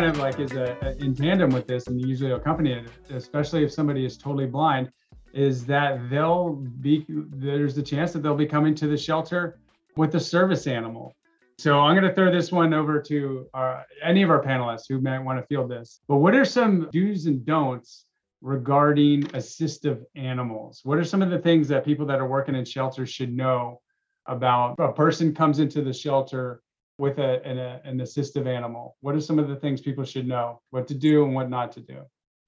[0.01, 3.63] kind of like is a, a, in tandem with this and usually accompany it especially
[3.63, 4.91] if somebody is totally blind
[5.31, 9.59] is that they'll be there's a chance that they'll be coming to the shelter
[9.95, 11.13] with a service animal.
[11.59, 14.99] So i'm going to throw this one over to our, any of our panelists who
[14.99, 15.99] might want to field this.
[16.07, 18.05] But what are some do's and don'ts
[18.41, 20.81] regarding assistive animals?
[20.83, 23.81] What are some of the things that people that are working in shelters should know
[24.25, 24.77] about?
[24.79, 26.63] A person comes into the shelter
[26.97, 28.97] with a, an, a, an assistive animal?
[29.01, 31.71] What are some of the things people should know, what to do and what not
[31.73, 32.01] to do?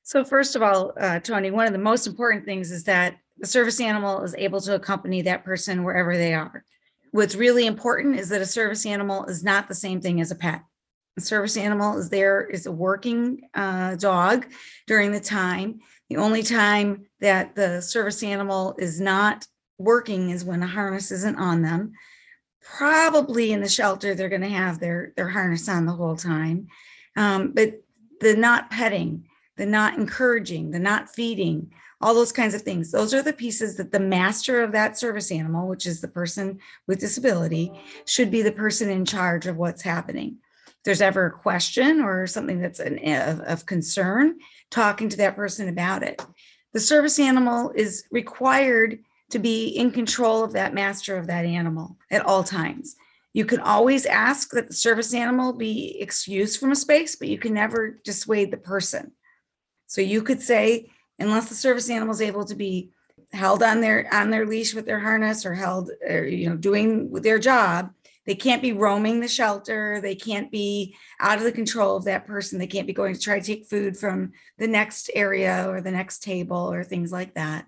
[0.03, 3.47] So first of all, uh, Tony, one of the most important things is that the
[3.47, 6.63] service animal is able to accompany that person wherever they are.
[7.11, 10.35] What's really important is that a service animal is not the same thing as a
[10.35, 10.61] pet.
[11.17, 14.47] A service animal is there is a working uh, dog
[14.87, 15.79] during the time.
[16.09, 21.37] The only time that the service animal is not working is when a harness isn't
[21.37, 21.93] on them
[22.63, 26.67] probably in the shelter they're going to have their their harness on the whole time.
[27.15, 27.83] Um, but
[28.21, 29.25] the not petting
[29.57, 31.71] the not encouraging the not feeding
[32.01, 35.31] all those kinds of things those are the pieces that the master of that service
[35.31, 37.71] animal which is the person with disability
[38.05, 40.37] should be the person in charge of what's happening.
[40.67, 44.39] If there's ever a question or something that's an, of, of concern
[44.71, 46.21] talking to that person about it.
[46.73, 48.99] The service animal is required
[49.33, 52.95] to be in control of that master of that animal at all times.
[53.33, 57.39] You can always ask that the service animal be excused from a space, but you
[57.39, 59.13] can never dissuade the person.
[59.87, 62.91] So you could say, unless the service animal is able to be
[63.31, 67.11] held on their on their leash with their harness or held or you know doing
[67.11, 67.91] their job
[68.27, 72.27] they can't be roaming the shelter they can't be out of the control of that
[72.27, 75.81] person they can't be going to try to take food from the next area or
[75.81, 77.65] the next table or things like that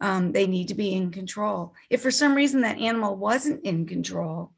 [0.00, 1.74] um, they need to be in control.
[1.90, 4.52] If for some reason that animal wasn't in control,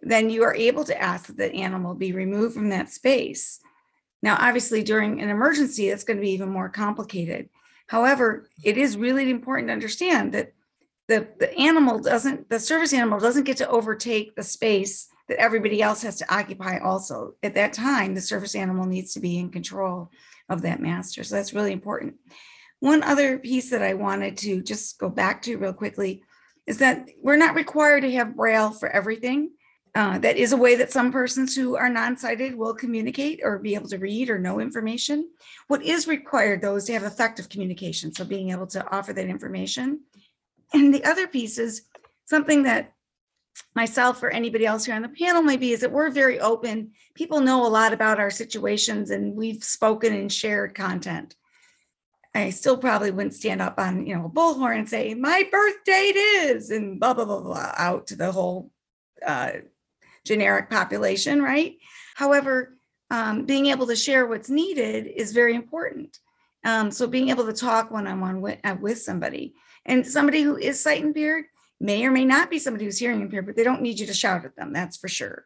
[0.00, 3.60] then you are able to ask that animal be removed from that space.
[4.22, 7.48] Now, obviously, during an emergency, that's going to be even more complicated.
[7.86, 10.52] However, it is really important to understand that
[11.08, 15.82] the, the animal doesn't, the service animal doesn't get to overtake the space that everybody
[15.82, 17.34] else has to occupy also.
[17.42, 20.10] At that time, the service animal needs to be in control
[20.48, 21.24] of that master.
[21.24, 22.14] So that's really important.
[22.82, 26.24] One other piece that I wanted to just go back to real quickly
[26.66, 29.52] is that we're not required to have Braille for everything.
[29.94, 33.76] Uh, that is a way that some persons who are non-sighted will communicate or be
[33.76, 35.30] able to read or know information.
[35.68, 38.12] What is required though is to have effective communication.
[38.12, 40.00] So being able to offer that information.
[40.74, 41.82] And the other piece is
[42.24, 42.94] something that
[43.76, 46.90] myself or anybody else here on the panel might be is that we're very open.
[47.14, 51.36] People know a lot about our situations and we've spoken and shared content.
[52.34, 55.84] I still probably wouldn't stand up on, you know, a bullhorn and say, my birth
[55.84, 58.70] date is, and blah, blah, blah, blah, out to the whole
[59.26, 59.52] uh,
[60.24, 61.76] generic population, right?
[62.14, 62.76] However,
[63.10, 66.18] um, being able to share what's needed is very important.
[66.64, 69.54] Um, so being able to talk one-on-one with, uh, with somebody
[69.84, 71.44] and somebody who is sight impaired
[71.80, 74.14] may or may not be somebody who's hearing impaired, but they don't need you to
[74.14, 75.44] shout at them, that's for sure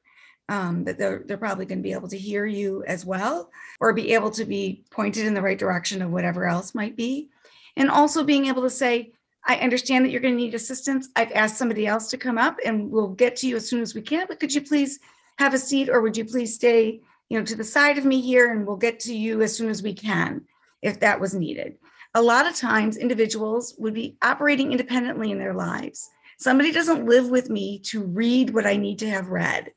[0.49, 3.93] um, that they're, they're probably going to be able to hear you as well or
[3.93, 7.31] be able to be pointed in the right direction of whatever else might be.
[7.77, 9.13] And also being able to say
[9.49, 11.09] i understand that you're going to need assistance.
[11.15, 13.95] I've asked somebody else to come up and we'll get to you as soon as
[13.95, 14.99] we can but could you please
[15.39, 18.21] have a seat or would you please stay you know to the side of me
[18.21, 20.45] here and we'll get to you as soon as we can
[20.83, 21.77] if that was needed.
[22.15, 26.09] A lot of times individuals would be operating independently in their lives.
[26.39, 29.73] Somebody doesn't live with me to read what i need to have read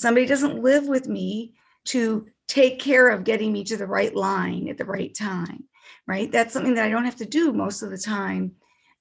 [0.00, 1.52] Somebody doesn't live with me
[1.84, 5.64] to take care of getting me to the right line at the right time,
[6.06, 6.32] right?
[6.32, 8.52] That's something that I don't have to do most of the time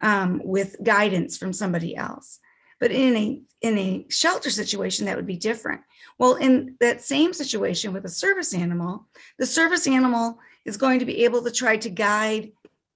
[0.01, 2.39] um, with guidance from somebody else.
[2.81, 5.81] But in a in a shelter situation, that would be different.
[6.17, 11.05] Well, in that same situation with a service animal, the service animal is going to
[11.05, 12.51] be able to try to guide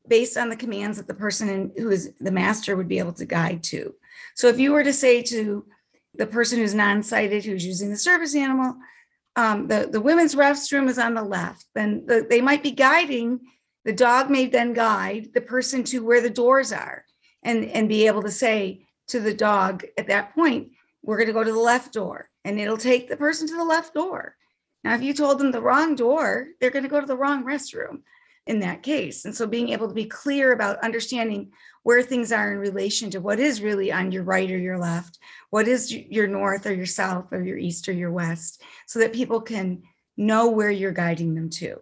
[0.09, 3.13] based on the commands that the person in, who is the master would be able
[3.13, 3.95] to guide to.
[4.35, 5.65] So if you were to say to
[6.15, 8.75] the person who's non-sighted, who's using the service animal,
[9.35, 13.39] um, the, the women's restroom is on the left, then the, they might be guiding,
[13.83, 17.03] the dog may then guide the person to where the doors are
[17.43, 20.69] and, and be able to say to the dog at that point,
[21.01, 23.63] we're going to go to the left door and it'll take the person to the
[23.63, 24.35] left door.
[24.83, 27.43] Now, if you told them the wrong door, they're going to go to the wrong
[27.43, 28.01] restroom
[28.45, 29.25] in that case.
[29.25, 31.51] And so being able to be clear about understanding
[31.83, 35.19] where things are in relation to what is really on your right or your left,
[35.49, 39.13] what is your north or your south or your east or your west, so that
[39.13, 39.83] people can
[40.17, 41.77] know where you're guiding them to.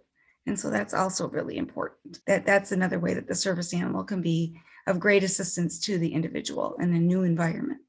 [0.47, 2.19] And so that's also really important.
[2.25, 6.13] That that's another way that the service animal can be of great assistance to the
[6.13, 7.81] individual in a new environment.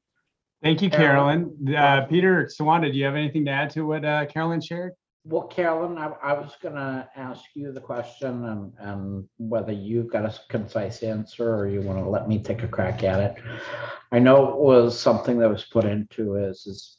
[0.61, 1.75] Thank you, Carolyn.
[1.75, 4.93] Uh, Peter Sawanda, do you have anything to add to what uh, Carolyn shared?
[5.25, 10.25] Well, Carolyn, I, I was gonna ask you the question and, and whether you've got
[10.25, 13.43] a concise answer or you want to let me take a crack at it.
[14.11, 16.97] I know it was something that was put into is, is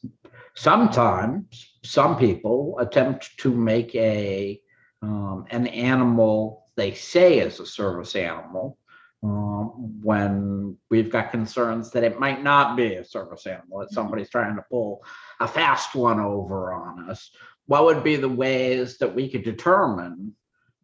[0.57, 4.59] sometimes some people attempt to make a,
[5.03, 8.79] um, an animal they say is a service animal.
[9.23, 14.29] Um, when we've got concerns that it might not be a service animal, that somebody's
[14.29, 15.03] trying to pull
[15.41, 17.31] a fast one over on us
[17.67, 20.35] what would be the ways that we could determine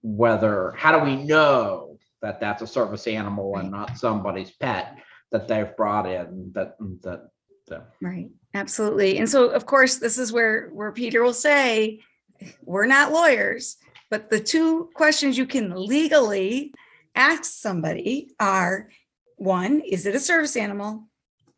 [0.02, 4.98] whether how do we know that that's a service animal and not somebody's pet
[5.30, 7.28] that they've brought in that that,
[7.68, 9.18] that Right, absolutely.
[9.18, 12.00] And so, of course, this is where where Peter will say,
[12.62, 13.76] we're not lawyers,
[14.10, 16.72] but the two questions you can legally
[17.14, 18.88] ask somebody are
[19.36, 21.04] one, is it a service animal?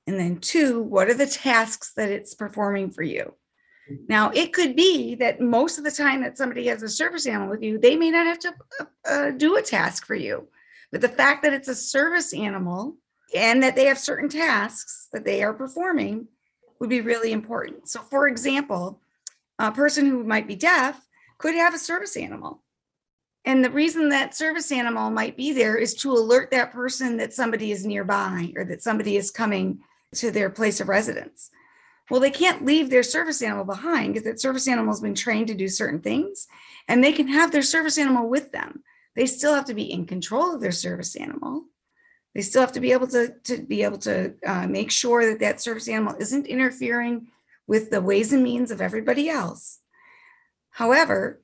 [0.07, 3.35] And then two, what are the tasks that it's performing for you?
[4.09, 7.49] Now, it could be that most of the time that somebody has a service animal
[7.51, 10.49] with you, they may not have to uh, uh, do a task for you.
[10.91, 12.97] But the fact that it's a service animal
[13.35, 16.29] and that they have certain tasks that they are performing
[16.79, 17.89] would be really important.
[17.89, 19.01] So, for example,
[19.59, 21.07] a person who might be deaf
[21.39, 22.63] could have a service animal.
[23.45, 27.33] And the reason that service animal might be there is to alert that person that
[27.33, 29.81] somebody is nearby or that somebody is coming
[30.15, 31.51] to their place of residence.
[32.11, 35.47] Well, they can't leave their service animal behind because that service animal has been trained
[35.49, 36.47] to do certain things
[36.89, 38.83] and they can have their service animal with them.
[39.15, 41.65] They still have to be in control of their service animal.
[42.35, 45.41] They still have to be able to, to be able to uh, make sure that
[45.41, 47.29] that service animal isn't interfering
[47.67, 49.81] with the ways and means of everybody else.
[50.71, 51.43] However,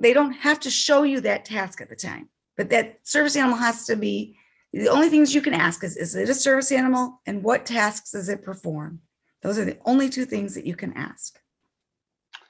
[0.00, 3.58] they don't have to show you that task at the time, but that service animal
[3.58, 4.36] has to be
[4.72, 8.12] the only things you can ask is, is it a service animal and what tasks
[8.12, 9.00] does it perform?
[9.42, 11.38] Those are the only two things that you can ask.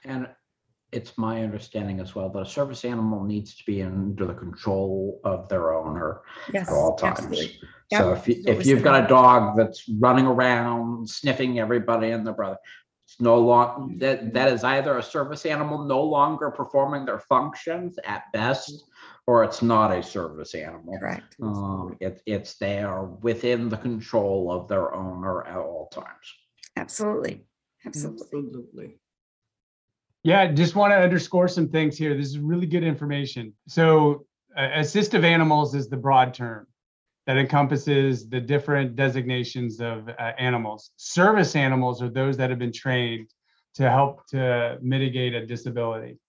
[0.03, 0.27] and
[0.91, 5.21] it's my understanding as well that a service animal needs to be under the control
[5.23, 6.21] of their owner
[6.51, 6.67] Yes.
[6.69, 7.19] at all times.
[7.19, 7.59] absolutely.
[7.93, 12.25] So Yep, if you- if you've got a dog that's running around sniffing everybody and
[12.25, 12.57] their brother,
[13.05, 17.97] it's no long, that, that is either a service animal no longer performing their functions
[18.03, 18.83] at best,
[19.27, 20.97] or it's not a service animal.
[20.99, 21.35] Correct.
[21.41, 26.35] Um, it, it's there within the control of their owner at all times.
[26.75, 27.43] Absolutely.
[27.85, 28.21] Absolutely.
[28.21, 28.97] Absolutely.
[30.23, 32.15] Yeah, just want to underscore some things here.
[32.15, 33.53] This is really good information.
[33.67, 36.67] So, uh, assistive animals is the broad term
[37.25, 40.91] that encompasses the different designations of uh, animals.
[40.97, 43.29] Service animals are those that have been trained
[43.75, 46.19] to help to mitigate a disability.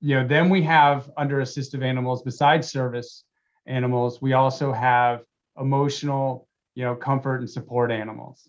[0.00, 3.24] You know, then we have under assistive animals, besides service
[3.66, 5.20] animals, we also have
[5.58, 8.48] emotional, you know, comfort and support animals.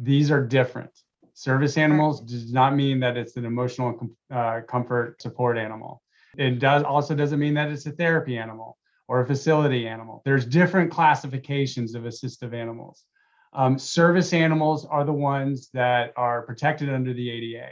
[0.00, 0.90] These are different.
[1.34, 3.98] Service animals does not mean that it's an emotional
[4.30, 6.02] uh, comfort support animal.
[6.36, 8.78] It does also doesn't mean that it's a therapy animal
[9.08, 10.22] or a facility animal.
[10.24, 13.04] There's different classifications of assistive animals.
[13.52, 17.70] Um, service animals are the ones that are protected under the ADA,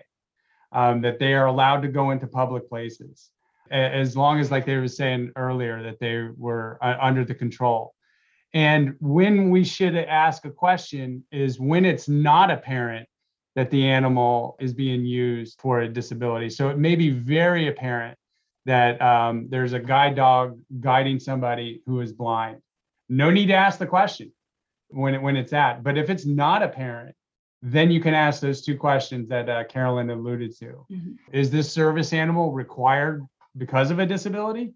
[0.72, 3.30] um, that they are allowed to go into public places,
[3.70, 7.94] as long as, like they were saying earlier, that they were uh, under the control.
[8.54, 13.08] And when we should ask a question is when it's not apparent
[13.54, 16.50] that the animal is being used for a disability.
[16.50, 18.16] So it may be very apparent
[18.66, 22.58] that um, there's a guide dog guiding somebody who is blind.
[23.08, 24.32] No need to ask the question
[24.88, 25.82] when it, when it's at.
[25.82, 27.14] But if it's not apparent,
[27.62, 30.86] then you can ask those two questions that uh, Carolyn alluded to.
[30.90, 31.16] Mhm.
[31.32, 33.24] Is this service animal required
[33.56, 34.74] because of a disability,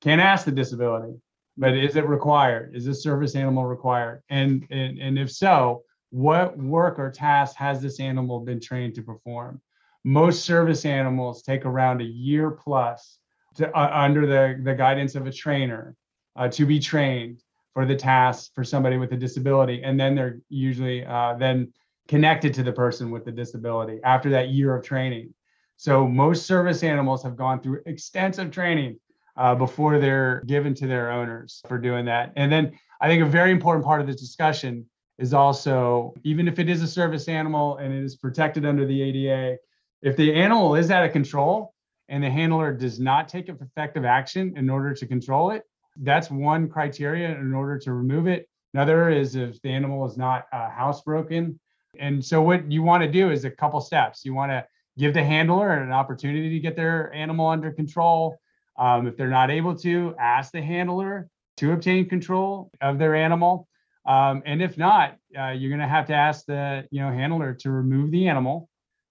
[0.00, 1.14] can't ask the disability,
[1.58, 2.74] but is it required?
[2.74, 4.22] Is this service animal required?
[4.30, 9.02] And, and, and if so, what work or task has this animal been trained to
[9.02, 9.60] perform?
[10.04, 13.18] Most service animals take around a year plus
[13.56, 15.96] to, uh, under the, the guidance of a trainer
[16.36, 17.42] uh, to be trained
[17.74, 19.82] for the task for somebody with a disability.
[19.82, 21.72] And then they're usually uh, then
[22.06, 25.34] connected to the person with the disability after that year of training.
[25.76, 28.98] So most service animals have gone through extensive training
[29.38, 32.32] uh, before they're given to their owners for doing that.
[32.36, 34.84] And then I think a very important part of this discussion
[35.18, 39.00] is also, even if it is a service animal and it is protected under the
[39.00, 39.56] ADA,
[40.02, 41.72] if the animal is out of control
[42.08, 45.62] and the handler does not take effective action in order to control it,
[46.02, 48.48] that's one criteria in order to remove it.
[48.74, 51.58] Another is if the animal is not uh, housebroken.
[51.98, 54.24] And so what you want to do is a couple steps.
[54.24, 54.66] You want to
[54.98, 58.36] give the handler an opportunity to get their animal under control.
[58.78, 63.68] Um, if they're not able to, ask the handler to obtain control of their animal.
[64.06, 67.54] Um, and if not, uh, you're going to have to ask the you know handler
[67.54, 68.68] to remove the animal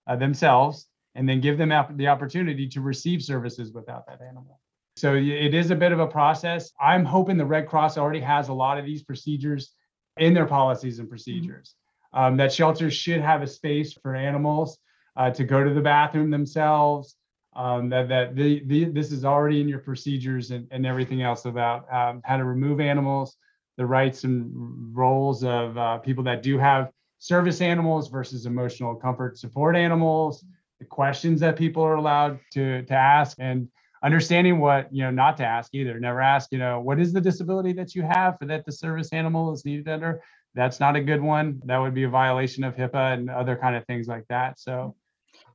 [0.07, 4.59] uh, themselves and then give them the opportunity to receive services without that animal.
[4.95, 6.71] So it is a bit of a process.
[6.81, 9.73] I'm hoping the Red Cross already has a lot of these procedures
[10.17, 11.75] in their policies and procedures.
[12.13, 14.79] Um, that shelters should have a space for animals
[15.15, 17.15] uh, to go to the bathroom themselves.
[17.57, 21.45] Um, that that the, the, this is already in your procedures and, and everything else
[21.45, 23.35] about um, how to remove animals,
[23.77, 24.51] the rights and
[24.95, 30.45] roles of uh, people that do have service animals versus emotional comfort support animals,
[30.79, 33.67] the questions that people are allowed to to ask, and
[34.03, 35.99] understanding what you know not to ask either.
[35.99, 39.11] Never ask you know what is the disability that you have for that the service
[39.13, 40.21] animal is needed under?
[40.53, 41.59] That's not a good one.
[41.65, 44.59] That would be a violation of hipaa and other kind of things like that.
[44.59, 44.95] So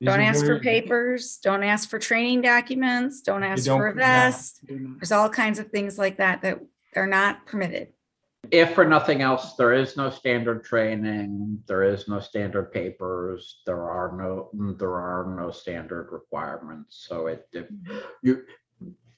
[0.02, 4.60] don't ask for papers don't ask for training documents don't ask don't, for a vest
[4.68, 4.94] no.
[4.98, 6.60] there's all kinds of things like that that
[6.96, 7.88] are not permitted
[8.50, 13.88] if for nothing else, there is no standard training, there is no standard papers, there
[13.88, 17.06] are no, there are no standard requirements.
[17.08, 17.66] So it, if
[18.22, 18.42] you,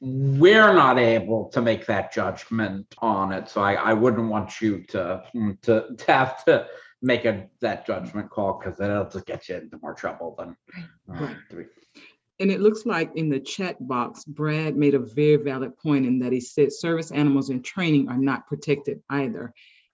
[0.01, 3.49] we're not able to make that judgment on it.
[3.49, 5.23] So I, I wouldn't want you to,
[5.63, 6.67] to, to have to
[7.05, 10.57] make a, that judgment call because it'll just get you into more trouble than.
[11.15, 11.65] uh, to be-
[12.41, 16.19] And it looks like in the chat box, Brad made a very valid point in
[16.21, 19.53] that he said service animals in training are not protected either.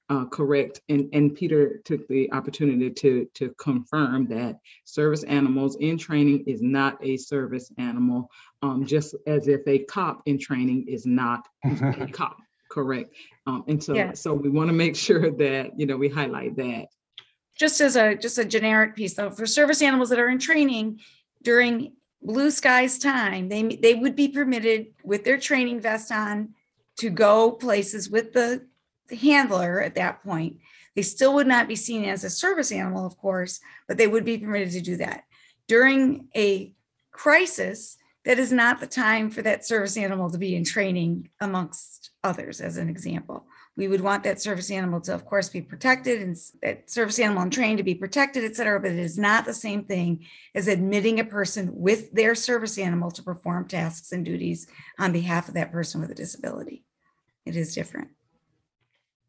[0.08, 0.80] Uh, correct.
[0.88, 6.62] And, and Peter took the opportunity to, to confirm that service animals in training is
[6.62, 8.28] not a service animal,
[8.62, 12.36] um, just as if a cop in training is not a cop.
[12.70, 13.14] Correct.
[13.46, 14.20] Um, and so, Yes.
[14.20, 16.86] so we want to make sure that, you know, we highlight that.
[17.60, 20.98] Just as a just a generic piece though for service animals that are in training
[21.42, 21.92] during
[22.22, 26.54] blue skies time they they would be permitted with their training vest on
[26.96, 28.66] to go places with the,
[29.08, 30.58] the handler at that point.
[30.96, 34.24] They still would not be seen as a service animal of course but they would
[34.24, 35.24] be permitted to do that.
[35.68, 36.72] During a
[37.12, 42.10] crisis that is not the time for that service animal to be in training amongst
[42.24, 43.46] others as an example
[43.80, 47.42] we would want that service animal to, of course, be protected and that service animal
[47.42, 50.68] and trained to be protected, et cetera, but it is not the same thing as
[50.68, 54.66] admitting a person with their service animal to perform tasks and duties
[54.98, 56.84] on behalf of that person with a disability.
[57.46, 58.08] It is different.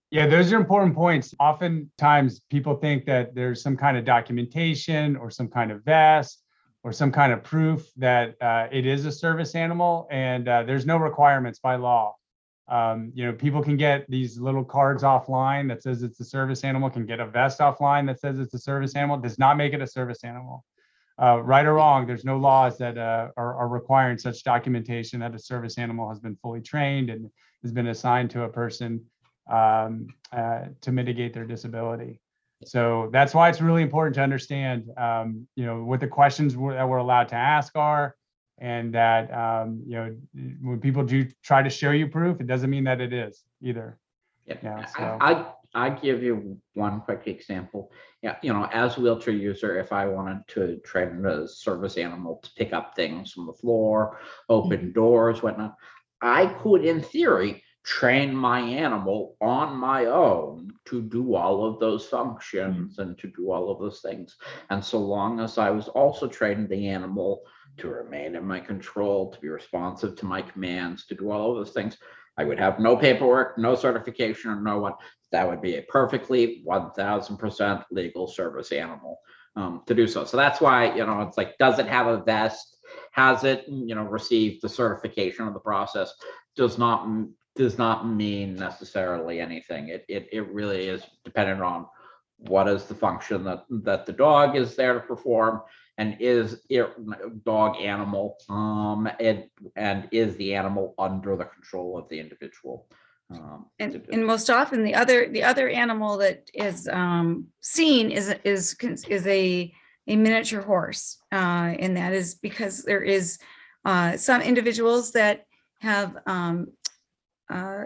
[0.10, 1.34] Yeah, those are important points.
[1.40, 6.44] Oftentimes, people think that there's some kind of documentation or some kind of vest
[6.84, 10.86] or some kind of proof that uh, it is a service animal, and uh, there's
[10.86, 12.16] no requirements by law.
[12.72, 16.64] Um, you know, people can get these little cards offline that says it's a service
[16.64, 19.74] animal, can get a vest offline that says it's a service animal, does not make
[19.74, 20.64] it a service animal.
[21.22, 25.36] Uh, right or wrong, there's no laws that uh, are, are requiring such documentation that
[25.36, 27.30] a service animal has been fully trained and
[27.62, 29.04] has been assigned to a person
[29.52, 32.22] um, uh, to mitigate their disability.
[32.64, 36.88] So that's why it's really important to understand, um, you know, what the questions that
[36.90, 38.16] we're allowed to ask are,
[38.62, 40.16] and that um, you know
[40.62, 43.98] when people do try to show you proof, it doesn't mean that it is either.
[44.46, 47.92] Yeah, Yeah, I- so- I, I give you one quick example.
[48.22, 52.40] Yeah, you know, as a wheelchair user, if I wanted to train a service animal
[52.44, 55.76] to pick up things from the floor, open doors, whatnot,
[56.22, 62.06] I could, in theory, train my animal on my own to do all of those
[62.06, 64.36] functions and to do all of those things.
[64.70, 67.42] And so long as I was also training the animal
[67.78, 71.58] to remain in my control, to be responsive to my commands, to do all of
[71.58, 71.98] those things,
[72.38, 74.94] I would have no paperwork, no certification, or no one.
[75.32, 79.20] That would be a perfectly one thousand percent legal service animal
[79.56, 80.26] um, to do so.
[80.26, 82.78] So that's why, you know, it's like, does it have a vest?
[83.12, 86.14] has it, you know, received the certification of the process
[86.56, 87.08] does not,
[87.56, 89.90] does not mean necessarily anything.
[89.90, 91.86] It, it, it really is dependent on
[92.38, 95.62] what is the function that, that the dog is there to perform
[95.98, 96.88] and is it
[97.46, 102.88] dog animal, um, and, and is the animal under the control of the individual?
[103.30, 108.34] Um, And, and most often the other, the other animal that is um, seen is,
[108.44, 108.76] is,
[109.08, 109.74] is a,
[110.08, 111.18] a miniature horse.
[111.32, 113.40] Uh, and that is because there is
[113.86, 115.46] uh, some individuals that
[115.80, 116.68] have, um,
[117.50, 117.86] uh,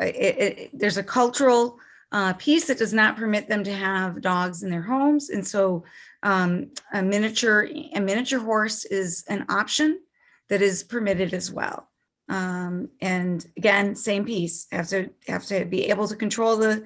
[0.00, 1.78] it, it, there's a cultural
[2.10, 5.30] uh, piece that does not permit them to have dogs in their homes.
[5.30, 5.84] And so
[6.22, 10.00] um, a miniature, a miniature horse is an option
[10.48, 11.88] that is permitted as well.
[12.28, 16.84] Um, and again, same piece, have to, have to be able to control the,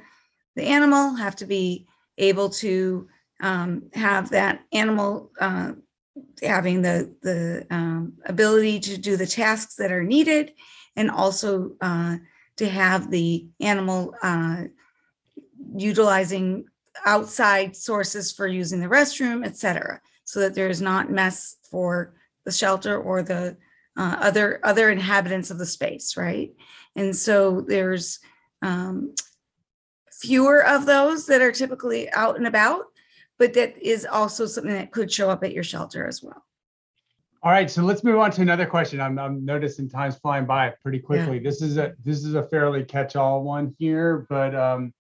[0.55, 1.87] the animal, have to be
[2.19, 3.09] able to,
[3.41, 5.73] um, have that animal, uh,
[6.43, 10.53] having the, the, um, ability to do the tasks that are needed
[10.97, 12.17] and also, uh,
[12.57, 14.65] to have the animal, uh,
[15.77, 16.65] utilizing
[17.05, 22.15] outside sources for using the restroom, et cetera, so that there is not mess for
[22.45, 23.57] the shelter or the,
[23.97, 26.53] uh, other other inhabitants of the space, right?
[26.95, 28.21] And so there's
[28.63, 29.15] um,
[30.11, 32.85] fewer of those that are typically out and about,
[33.39, 36.43] but that is also something that could show up at your shelter as well.
[37.43, 39.01] All right, so let's move on to another question.
[39.01, 41.39] I'm, I'm noticing time's flying by pretty quickly.
[41.39, 44.93] This is a, this is a fairly catch-all one here, but, um,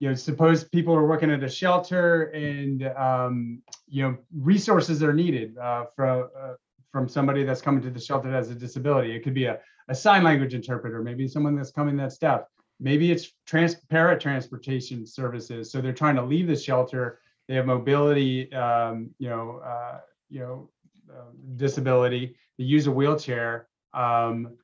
[0.00, 5.12] you know, suppose people are working at a shelter and, um, you know, resources are
[5.12, 6.54] needed, uh, from, uh,
[6.92, 9.14] from somebody that's coming to the shelter that has a disability.
[9.14, 12.42] It could be a, a sign language interpreter, maybe someone that's coming that's deaf.
[12.80, 15.70] Maybe it's trans, para transportation services.
[15.70, 17.20] So they're trying to leave the shelter.
[17.48, 20.70] They have mobility, um, you know, uh, you know,
[21.10, 23.68] um, disability, they use a wheelchair.
[23.92, 24.56] Um,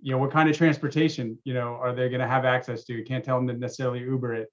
[0.00, 2.92] you know, what kind of transportation, you know, are they going to have access to?
[2.92, 4.48] You can't tell them to necessarily Uber it.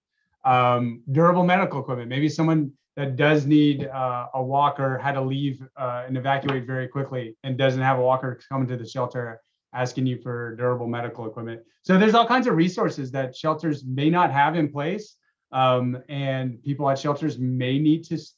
[0.45, 2.09] Um, durable medical equipment.
[2.09, 6.87] Maybe someone that does need uh, a walker had to leave uh, and evacuate very
[6.87, 9.41] quickly and doesn't have a walker coming to the shelter
[9.73, 11.61] asking you for durable medical equipment.
[11.81, 15.15] So there's all kinds of resources that shelters may not have in place.
[15.51, 18.35] Um, and people at shelters may need to s-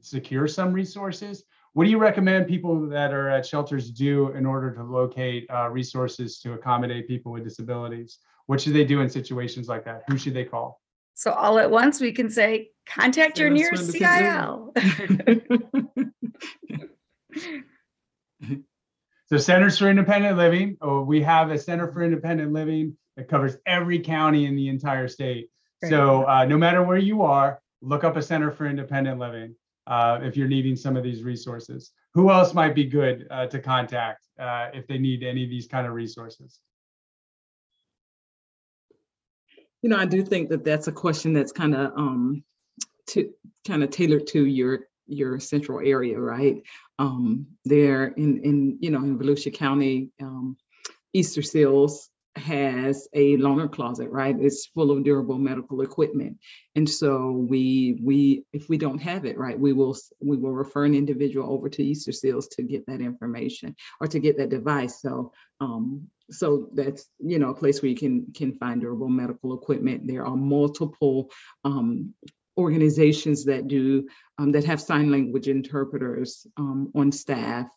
[0.00, 1.44] secure some resources.
[1.72, 5.68] What do you recommend people that are at shelters do in order to locate uh,
[5.68, 8.18] resources to accommodate people with disabilities?
[8.46, 10.02] What should they do in situations like that?
[10.08, 10.80] Who should they call?
[11.20, 14.72] So all at once, we can say, contact your nearest CIL.
[19.26, 23.56] So Centers for Independent Living, oh, we have a Center for Independent Living that covers
[23.64, 25.50] every county in the entire state.
[25.88, 29.54] So uh, no matter where you are, look up a Center for Independent Living
[29.86, 31.92] uh, if you're needing some of these resources.
[32.14, 35.68] Who else might be good uh, to contact uh, if they need any of these
[35.68, 36.58] kind of resources?
[39.82, 42.44] You know, I do think that that's a question that's kind of um
[43.08, 43.30] to
[43.66, 46.62] kind of tailored to your your central area, right?
[46.98, 50.56] Um, there in in you know in Volusia County, um,
[51.12, 54.36] Easter Seals has a loaner closet, right?
[54.38, 56.38] It's full of durable medical equipment,
[56.74, 60.84] and so we we if we don't have it, right, we will we will refer
[60.84, 65.00] an individual over to Easter Seals to get that information or to get that device.
[65.00, 69.54] So um, so that's you know a place where you can can find durable medical
[69.54, 70.06] equipment.
[70.06, 71.30] There are multiple
[71.64, 72.14] um,
[72.56, 74.08] organizations that do
[74.38, 77.68] um, that have sign language interpreters um, on staff.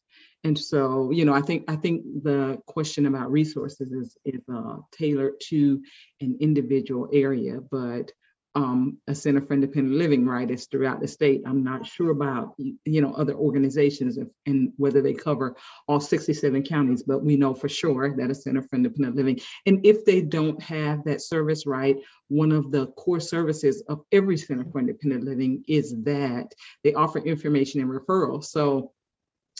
[0.44, 4.78] And so, you know, I think I think the question about resources is is uh,
[4.92, 5.82] tailored to
[6.20, 8.12] an individual area, but
[8.56, 11.42] um, a Center for Independent Living, right, is throughout the state.
[11.46, 15.56] I'm not sure about you know other organizations if, and whether they cover
[15.88, 19.40] all 67 counties, but we know for sure that a Center for Independent Living.
[19.66, 24.38] And if they don't have that service right, one of the core services of every
[24.38, 28.44] Center for Independent Living is that they offer information and referral.
[28.44, 28.92] So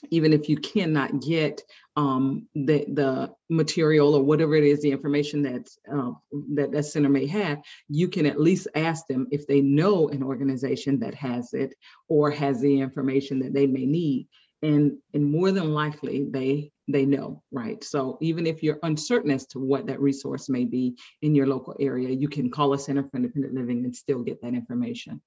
[0.10, 1.62] even if you cannot get
[1.96, 6.12] um, the the material or whatever it is, the information that's uh,
[6.56, 10.24] that that center may have, you can at least ask them if they know an
[10.24, 11.76] organization that has it
[12.08, 14.28] or has the information that they may need.
[14.62, 17.84] And and more than likely they they know right?
[17.84, 21.76] So even if you're uncertain as to what that resource may be in your local
[21.80, 25.22] area you can call a center for independent living and still get that information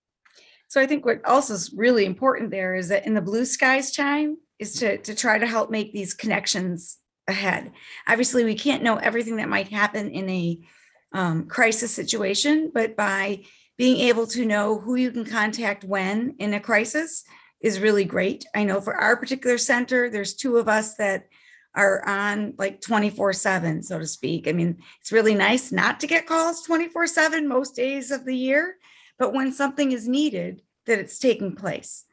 [0.68, 3.92] So I think what also is really important there is that in the blue skies
[3.92, 6.98] time is to, to try to help make these connections
[7.28, 7.72] ahead.
[8.08, 10.60] Obviously, we can't know everything that might happen in a
[11.12, 13.44] um, crisis situation, but by
[13.78, 17.24] being able to know who you can contact when in a crisis,
[17.60, 18.44] is really great.
[18.54, 21.26] I know for our particular center, there's two of us that
[21.74, 24.48] are on like 24 7, so to speak.
[24.48, 28.36] I mean, it's really nice not to get calls 24 7 most days of the
[28.36, 28.76] year,
[29.18, 32.04] but when something is needed, that it's taking place.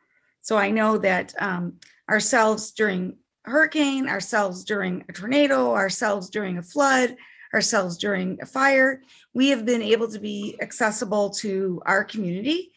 [0.41, 1.79] So I know that um,
[2.09, 7.15] ourselves during hurricane, ourselves during a tornado, ourselves during a flood,
[7.53, 9.01] ourselves during a fire,
[9.33, 12.71] we have been able to be accessible to our community.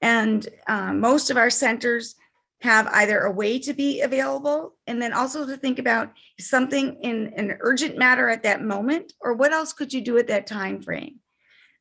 [0.00, 2.14] And uh, most of our centers
[2.62, 7.32] have either a way to be available and then also to think about something in
[7.36, 10.80] an urgent matter at that moment or what else could you do at that time
[10.80, 11.18] frame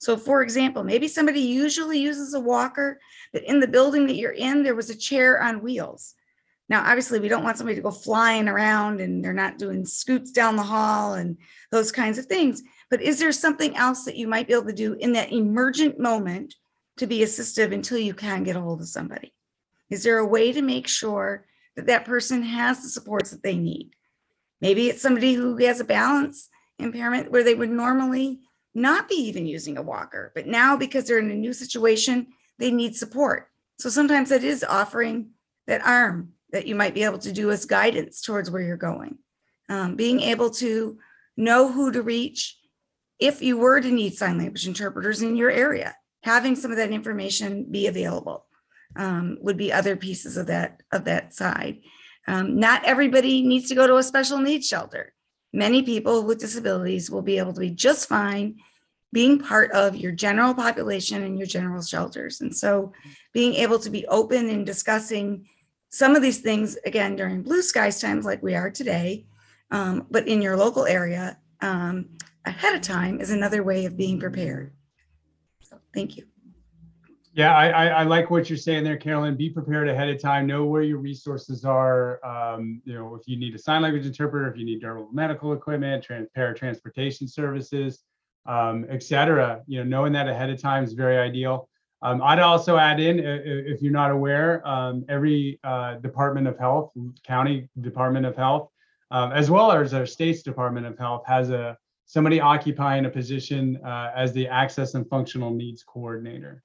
[0.02, 3.00] so for example maybe somebody usually uses a walker
[3.32, 6.16] but in the building that you're in there was a chair on wheels.
[6.70, 10.32] Now obviously we don't want somebody to go flying around and they're not doing scoots
[10.32, 11.38] down the hall and
[11.72, 12.64] those kinds of things.
[12.90, 16.00] But is there something else that you might be able to do in that emergent
[16.00, 16.56] moment
[16.98, 19.34] to be assistive until you can get a hold of somebody?
[19.90, 21.46] Is there a way to make sure
[21.76, 23.92] that that person has the supports that they need?
[24.62, 26.50] Maybe it's somebody who has a balance
[26.80, 28.40] impairment where they would normally
[28.74, 32.72] not be even using a walker, but now because they're in a new situation, they
[32.72, 33.48] need support.
[33.80, 35.32] So sometimes it is offering
[35.68, 39.18] that arm that you might be able to do as guidance towards where you're going.
[39.70, 41.00] Um, being able to
[41.38, 42.58] know who to reach
[43.20, 46.92] if you were to need sign language interpreters in your area, having some of that
[46.92, 48.46] information be available
[48.96, 51.82] um, would be other pieces of that of that side.
[52.28, 55.14] Um, not everybody needs to go to a special needs shelter.
[55.54, 58.58] Many people with disabilities will be able to be just fine
[59.14, 62.40] being part of your general population and your general shelters.
[62.40, 62.94] And so
[63.34, 65.48] being able to be open and discussing
[65.90, 69.26] some of these things again during blue skies times like we are today,
[69.72, 72.10] um, but in your local area um,
[72.46, 74.72] ahead of time is another way of being prepared.
[75.64, 76.31] So thank you.
[77.34, 79.38] Yeah, I, I, I like what you're saying there, Carolyn.
[79.38, 80.48] Be prepared ahead of time.
[80.48, 82.20] Know where your resources are.
[82.26, 85.54] Um, you know, if you need a sign language interpreter, if you need durable medical
[85.54, 88.04] equipment, trans, paratransportation services,
[88.48, 89.62] um, et cetera.
[89.66, 91.70] You know, knowing that ahead of time is very ideal.
[92.02, 96.92] Um, I'd also add in, if you're not aware, um, every uh, Department of Health,
[97.24, 98.70] County Department of Health,
[99.12, 101.78] um, as well as our state's Department of Health, has a
[102.08, 106.62] somebody occupying a position uh, as the Access and Functional Needs Coordinator.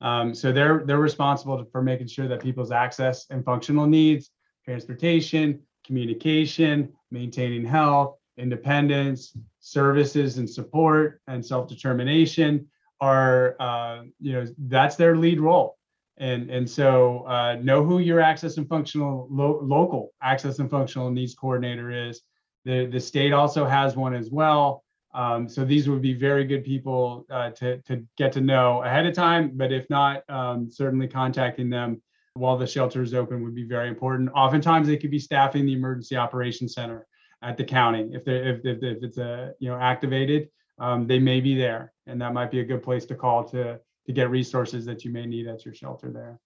[0.00, 4.30] Um, so they're they're responsible for making sure that people's access and functional needs,
[4.64, 12.66] transportation, communication, maintaining health, independence, services and support, and self-determination
[13.00, 15.76] are uh, you know that's their lead role.
[16.18, 21.10] And and so uh, know who your access and functional lo- local access and functional
[21.10, 22.22] needs coordinator is.
[22.64, 24.83] The the state also has one as well.
[25.14, 29.06] Um, so these would be very good people uh, to, to get to know ahead
[29.06, 32.02] of time, but if not, um, certainly contacting them
[32.34, 34.28] while the shelter is open would be very important.
[34.34, 37.06] Oftentimes they could be staffing the emergency operations center
[37.42, 38.10] at the county.
[38.12, 40.48] If they if, if, if it's a you know activated,
[40.78, 43.78] um, they may be there, and that might be a good place to call to
[44.06, 46.40] to get resources that you may need at your shelter there.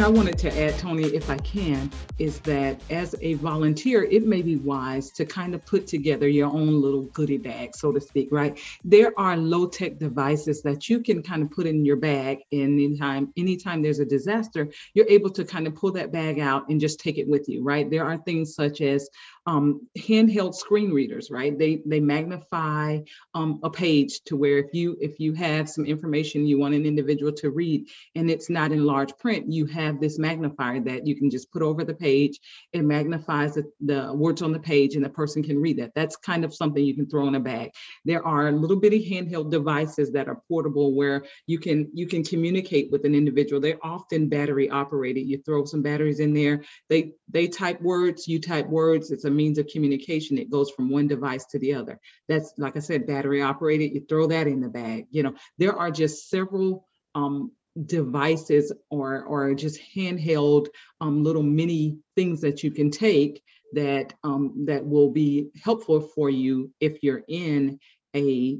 [0.00, 4.26] Thing I wanted to add, Tony, if I can, is that as a volunteer, it
[4.26, 8.00] may be wise to kind of put together your own little goodie bag, so to
[8.00, 8.58] speak, right?
[8.82, 13.30] There are low-tech devices that you can kind of put in your bag and anytime,
[13.36, 16.98] anytime there's a disaster, you're able to kind of pull that bag out and just
[17.00, 17.90] take it with you, right?
[17.90, 19.10] There are things such as
[19.46, 21.58] um, handheld screen readers, right?
[21.58, 23.00] They they magnify
[23.34, 26.84] um, a page to where if you if you have some information you want an
[26.84, 31.16] individual to read and it's not in large print, you have this magnifier that you
[31.16, 32.38] can just put over the page.
[32.72, 35.94] It magnifies the, the words on the page and the person can read that.
[35.94, 37.70] That's kind of something you can throw in a bag.
[38.04, 42.90] There are little bitty handheld devices that are portable where you can you can communicate
[42.90, 43.60] with an individual.
[43.60, 45.26] They're often battery operated.
[45.26, 46.62] You throw some batteries in there.
[46.88, 49.10] They they type words, you type words.
[49.10, 50.38] It's a means of communication.
[50.38, 51.98] It goes from one device to the other.
[52.28, 53.94] That's like I said, battery operated.
[53.94, 55.06] You throw that in the bag.
[55.10, 57.52] You know, there are just several um,
[57.86, 60.66] devices or or just handheld
[61.00, 66.28] um, little mini things that you can take that um, that will be helpful for
[66.28, 67.78] you if you're in
[68.14, 68.58] a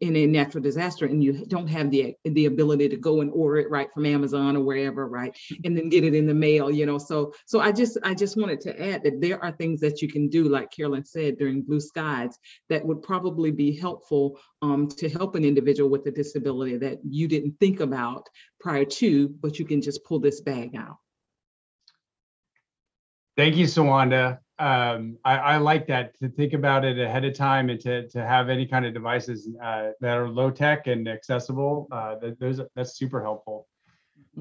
[0.00, 3.58] in a natural disaster and you don't have the the ability to go and order
[3.58, 6.86] it right from Amazon or wherever, right, and then get it in the mail, you
[6.86, 6.98] know.
[6.98, 10.08] So so I just I just wanted to add that there are things that you
[10.08, 12.38] can do, like Carolyn said, during Blue Skies,
[12.68, 17.28] that would probably be helpful um, to help an individual with a disability that you
[17.28, 18.28] didn't think about
[18.60, 20.96] prior to, but you can just pull this bag out.
[23.36, 24.38] Thank you, Sawanda.
[24.58, 28.26] Um, I, I like that to think about it ahead of time and to, to
[28.26, 31.86] have any kind of devices uh, that are low tech and accessible.
[31.92, 33.68] Uh, that, those that's super helpful.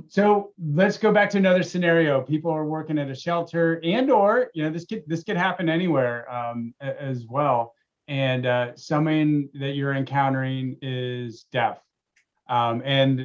[0.10, 2.22] So let's go back to another scenario.
[2.22, 5.70] People are working at a shelter, and or you know this could this could happen
[5.70, 7.74] anywhere um, as well.
[8.08, 11.80] And uh, someone that you're encountering is deaf,
[12.50, 13.20] um, and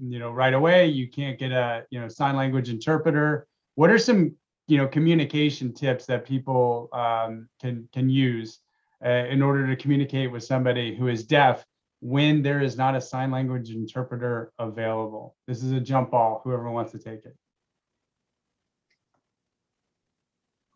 [0.00, 3.46] you know right away you can't get a you know sign language interpreter.
[3.74, 4.34] What are some
[4.66, 8.60] you know communication tips that people um, can can use
[9.04, 11.64] uh, in order to communicate with somebody who is deaf
[12.00, 16.70] when there is not a sign language interpreter available this is a jump ball whoever
[16.70, 17.36] wants to take it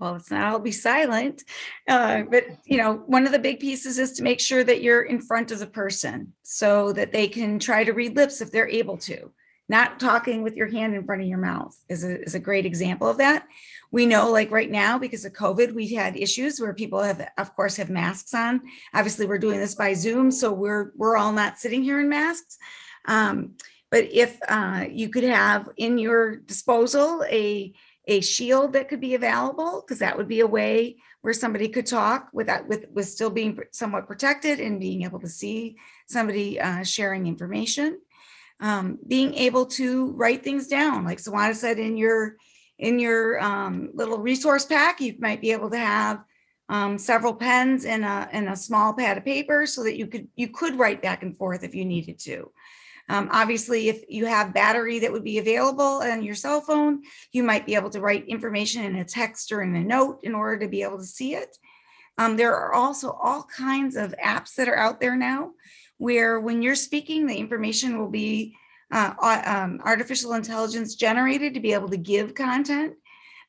[0.01, 1.45] Well, it's not all be silent,
[1.86, 5.03] uh, but you know, one of the big pieces is to make sure that you're
[5.03, 8.66] in front of the person so that they can try to read lips if they're
[8.66, 9.30] able to.
[9.70, 12.66] Not talking with your hand in front of your mouth is a, is a great
[12.66, 13.46] example of that.
[13.92, 17.54] We know, like right now, because of COVID, we've had issues where people have, of
[17.54, 18.62] course, have masks on.
[18.92, 22.58] Obviously, we're doing this by Zoom, so we're we're all not sitting here in masks.
[23.04, 23.52] Um,
[23.92, 27.72] but if uh, you could have in your disposal a
[28.08, 31.86] a shield that could be available because that would be a way where somebody could
[31.86, 35.76] talk without with with still being somewhat protected and being able to see
[36.08, 38.00] somebody uh, sharing information
[38.61, 42.36] um, being able to write things down like Sawanda said in your
[42.78, 46.22] in your um, little resource pack you might be able to have
[46.68, 50.28] um, several pens and a and a small pad of paper so that you could
[50.36, 52.50] you could write back and forth if you needed to
[53.11, 57.02] um, obviously, if you have battery that would be available on your cell phone,
[57.32, 60.32] you might be able to write information in a text or in a note in
[60.32, 61.58] order to be able to see it.
[62.18, 65.50] Um, there are also all kinds of apps that are out there now
[66.01, 68.57] where when you're speaking, the information will be
[68.90, 69.12] uh,
[69.44, 72.94] um, artificial intelligence generated to be able to give content.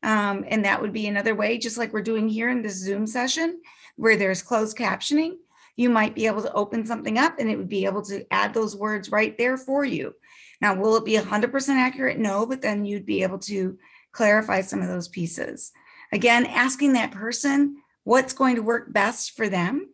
[0.04, 3.08] Um, and that would be another way, just like we're doing here in this Zoom
[3.08, 3.62] session,
[3.95, 5.38] where there's closed captioning
[5.76, 8.54] you might be able to open something up and it would be able to add
[8.54, 10.14] those words right there for you.
[10.62, 12.20] Now, will it be 100% accurate?
[12.20, 13.78] No, but then you'd be able to
[14.12, 15.72] clarify some of those pieces.
[16.12, 19.89] Again, asking that person what's going to work best for them.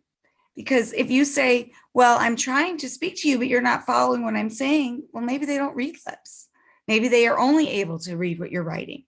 [0.58, 4.24] Because if you say, Well, I'm trying to speak to you, but you're not following
[4.24, 6.48] what I'm saying, well, maybe they don't read lips.
[6.88, 9.04] Maybe they are only able to read what you're writing.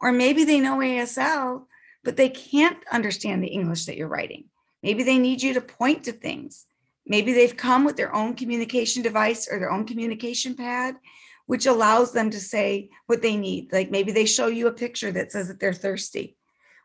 [0.00, 1.64] Or maybe they know ASL,
[2.04, 4.44] but they can't understand the English that you're writing.
[4.80, 6.66] Maybe they need you to point to things.
[7.04, 10.94] Maybe they've come with their own communication device or their own communication pad,
[11.46, 13.72] which allows them to say what they need.
[13.72, 16.36] Like maybe they show you a picture that says that they're thirsty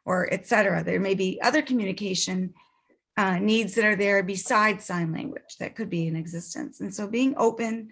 [0.05, 0.83] or et cetera.
[0.83, 2.55] There may be other communication
[3.17, 6.81] uh, needs that are there besides sign language that could be in existence.
[6.81, 7.89] And so being open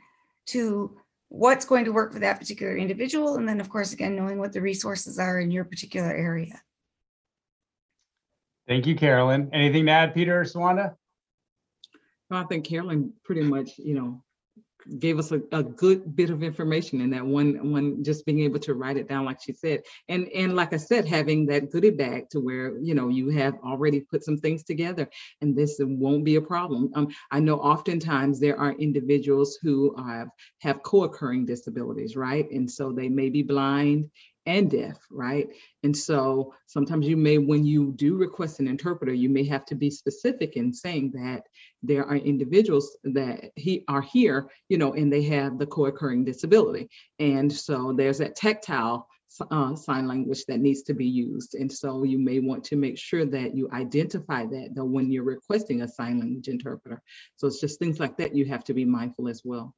[0.47, 0.97] to
[1.30, 3.36] what's going to work for that particular individual.
[3.36, 6.61] And then, of course, again, knowing what the resources are in your particular area.
[8.67, 10.95] thank you carolyn anything to add peter or sawanda
[12.32, 14.23] I think Carolyn pretty much, you know,
[14.99, 18.59] gave us a, a good bit of information in that one, one, just being able
[18.59, 19.83] to write it down like she said.
[20.09, 23.55] And, and like I said, having that goodie bag to where, you know, you have
[23.63, 25.07] already put some things together
[25.41, 26.91] and this won't be a problem.
[26.95, 30.29] Um, I know oftentimes there are individuals who have,
[30.61, 32.49] have co-occurring disabilities, right?
[32.51, 34.09] And so they may be blind
[34.45, 35.47] and deaf, right?
[35.83, 39.75] And so sometimes you may, when you do request an interpreter, you may have to
[39.75, 41.43] be specific in saying that
[41.81, 46.89] there are individuals that he are here, you know, and they have the co-occurring disability.
[47.19, 49.07] And so there's that tactile
[49.51, 51.55] uh, sign language that needs to be used.
[51.55, 55.23] And so you may want to make sure that you identify that though when you're
[55.23, 57.01] requesting a sign language interpreter.
[57.35, 59.73] So it's just things like that you have to be mindful as well.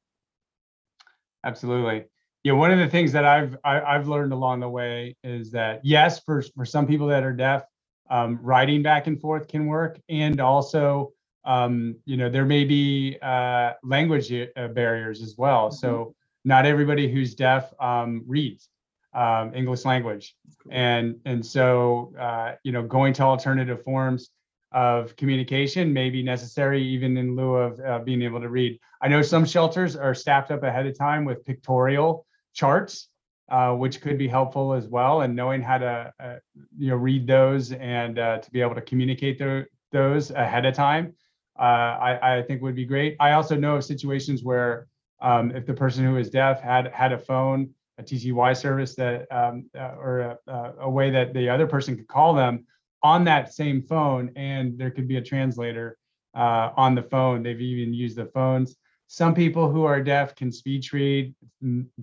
[1.44, 2.04] Absolutely.
[2.48, 5.84] Yeah, one of the things that I've I, I've learned along the way is that
[5.84, 7.64] yes, for for some people that are deaf,
[8.08, 11.12] um, writing back and forth can work, and also
[11.44, 15.70] um, you know there may be uh, language uh, barriers as well.
[15.70, 16.14] So
[16.46, 18.70] not everybody who's deaf um, reads
[19.12, 20.34] um, English language,
[20.70, 24.30] and and so uh, you know going to alternative forms
[24.72, 28.80] of communication may be necessary even in lieu of uh, being able to read.
[29.02, 32.24] I know some shelters are staffed up ahead of time with pictorial
[32.58, 33.08] charts,
[33.48, 35.14] uh, which could be helpful as well.
[35.22, 36.36] And knowing how to, uh,
[36.76, 40.74] you know, read those and uh, to be able to communicate tho- those ahead of
[40.74, 41.14] time
[41.58, 43.16] uh, I, I think would be great.
[43.18, 44.86] I also know of situations where
[45.20, 49.26] um, if the person who is deaf had had a phone, a TTY service that
[49.32, 52.64] um, uh, or a, a way that the other person could call them
[53.02, 55.98] on that same phone, and there could be a translator
[56.36, 57.42] uh, on the phone.
[57.42, 58.76] They've even used the phones.
[59.08, 61.34] Some people who are deaf can speech read,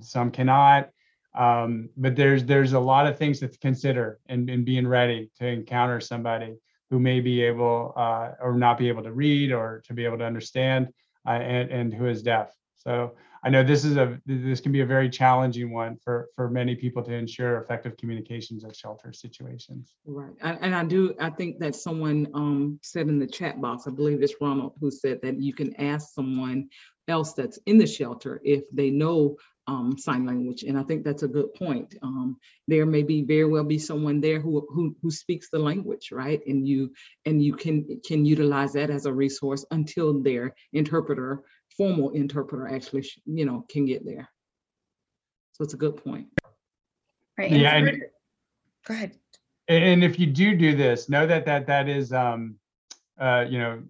[0.01, 0.89] some cannot.
[1.35, 5.29] Um, but there's there's a lot of things to consider and in, in being ready
[5.37, 6.55] to encounter somebody
[6.89, 10.17] who may be able uh, or not be able to read or to be able
[10.17, 10.89] to understand
[11.27, 12.55] uh, and, and who is deaf.
[12.75, 16.49] So I know this is a this can be a very challenging one for for
[16.49, 19.93] many people to ensure effective communications at shelter situations.
[20.05, 21.13] Right, and I do.
[21.19, 23.83] I think that someone um, said in the chat box.
[23.85, 26.69] I believe it's Ronald who said that you can ask someone
[27.07, 29.37] else that's in the shelter if they know
[29.67, 31.95] um, sign language, and I think that's a good point.
[32.03, 32.37] Um,
[32.67, 36.39] there may be very well be someone there who, who who speaks the language, right?
[36.45, 36.93] And you
[37.25, 41.41] and you can can utilize that as a resource until their interpreter,
[41.75, 44.29] formal interpreter, actually you know can get there.
[45.53, 46.27] So it's a good point.
[47.37, 47.51] Right.
[47.51, 48.03] Yeah, and and-
[48.85, 49.17] Go ahead.
[49.67, 52.59] And if you do do this, know that that that is, um,
[53.19, 53.81] uh, you know,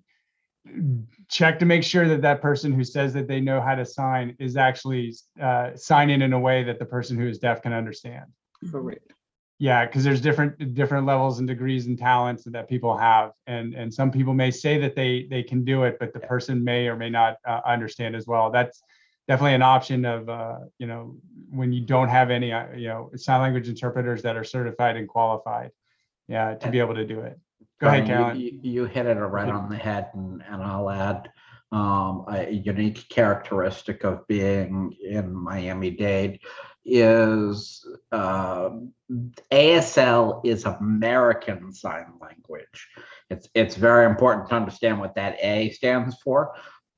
[1.30, 4.36] check to make sure that that person who says that they know how to sign
[4.40, 8.26] is actually uh, signing in a way that the person who is deaf can understand.
[8.72, 9.14] Correct.
[9.58, 13.94] Yeah, because there's different different levels and degrees and talents that people have, and and
[13.94, 16.98] some people may say that they they can do it, but the person may or
[16.98, 18.52] may not uh, understand as well.
[18.52, 18.82] That's
[19.30, 21.16] definitely an option of uh, you know
[21.50, 25.08] when you don't have any uh, you know sign language interpreters that are certified and
[25.08, 25.72] qualified,
[26.28, 27.40] yeah, to be able to do it.
[27.82, 28.40] Go ahead, Brian, Carolyn.
[28.40, 31.30] You, you hit it right on the head and, and I'll add
[31.72, 36.40] um, a unique characteristic of being in Miami-Dade
[36.86, 38.70] is uh,
[39.52, 42.88] ASL is American Sign Language.
[43.30, 46.54] It's, it's very important to understand what that A stands for.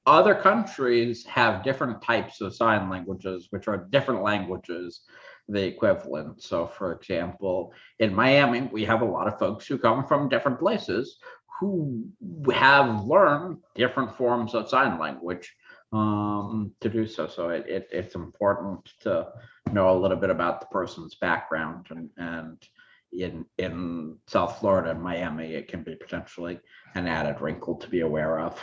[0.06, 5.02] Other countries have different types of sign languages, which are different languages,
[5.48, 6.42] the equivalent.
[6.42, 10.60] So for example, in Miami, we have a lot of folks who come from different
[10.60, 11.18] places
[11.60, 12.06] who
[12.54, 15.56] have learned different forms of sign language
[15.92, 17.28] um, to do so.
[17.28, 19.30] So it, it, it's important to
[19.72, 22.58] know a little bit about the person's background and, and
[23.14, 26.60] in, in South Florida and Miami, it can be potentially
[26.96, 28.60] an added wrinkle to be aware of.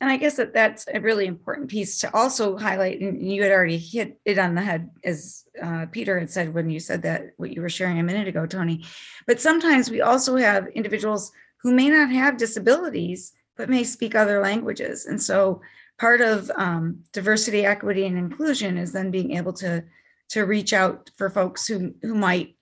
[0.00, 3.52] And I guess that that's a really important piece to also highlight, and you had
[3.52, 7.32] already hit it on the head, as uh, Peter had said when you said that,
[7.36, 8.84] what you were sharing a minute ago, Tony.
[9.26, 11.32] But sometimes we also have individuals
[11.62, 15.04] who may not have disabilities, but may speak other languages.
[15.04, 15.60] And so
[15.98, 19.84] part of um, diversity, equity, and inclusion is then being able to,
[20.30, 22.56] to reach out for folks who, who might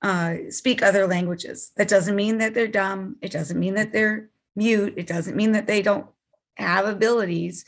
[0.00, 1.72] uh, speak other languages.
[1.76, 3.16] That doesn't mean that they're dumb.
[3.20, 4.94] It doesn't mean that they're mute.
[4.96, 6.06] It doesn't mean that they don't
[6.58, 7.64] have abilities,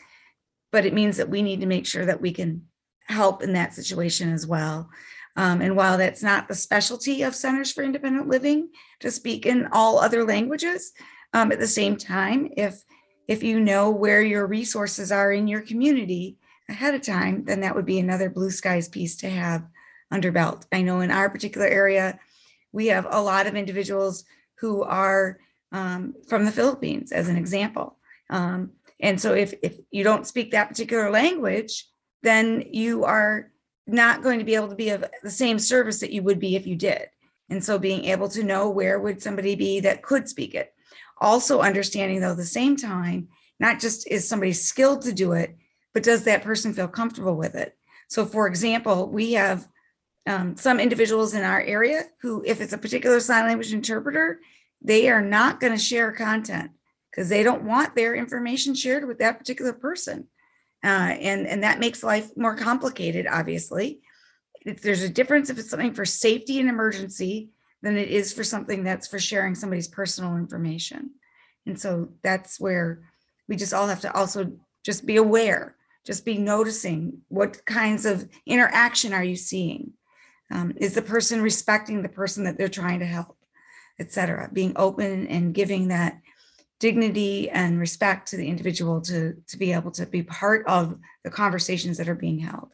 [0.72, 2.62] but it means that we need to make sure that we can
[3.07, 4.91] help in that situation as well.
[5.36, 8.70] Um, and while that's not the specialty of Centers for Independent Living
[9.01, 10.93] to speak in all other languages,
[11.32, 12.82] um, at the same time, if
[13.28, 16.36] if you know where your resources are in your community
[16.68, 19.64] ahead of time, then that would be another blue skies piece to have
[20.11, 20.66] under belt.
[20.72, 22.18] I know in our particular area,
[22.72, 24.24] we have a lot of individuals
[24.57, 25.38] who are
[25.70, 27.99] um, from the Philippines, as an example.
[28.30, 31.86] Um, and so if, if you don't speak that particular language,
[32.22, 33.51] then you are
[33.86, 36.55] not going to be able to be of the same service that you would be
[36.55, 37.09] if you did.
[37.48, 40.72] And so being able to know where would somebody be that could speak it.
[41.20, 43.28] Also understanding though, at the same time,
[43.59, 45.57] not just is somebody skilled to do it,
[45.92, 47.76] but does that person feel comfortable with it?
[48.09, 49.66] So for example, we have
[50.26, 54.40] um, some individuals in our area who, if it's a particular sign language interpreter,
[54.82, 56.70] they are not going to share content
[57.11, 60.29] because they don't want their information shared with that particular person.
[60.83, 64.01] Uh, and, and that makes life more complicated, obviously.
[64.63, 67.51] If there's a difference if it's something for safety and emergency
[67.83, 71.11] than it is for something that's for sharing somebody's personal information.
[71.67, 73.03] And so that's where
[73.49, 74.53] we just all have to also
[74.85, 79.93] just be aware, just be noticing what kinds of interaction are you seeing?
[80.53, 83.37] Um, is the person respecting the person that they're trying to help,
[83.99, 86.21] et cetera, being open and giving that
[86.81, 91.31] dignity and respect to the individual to, to be able to be part of the
[91.31, 92.72] conversations that are being held.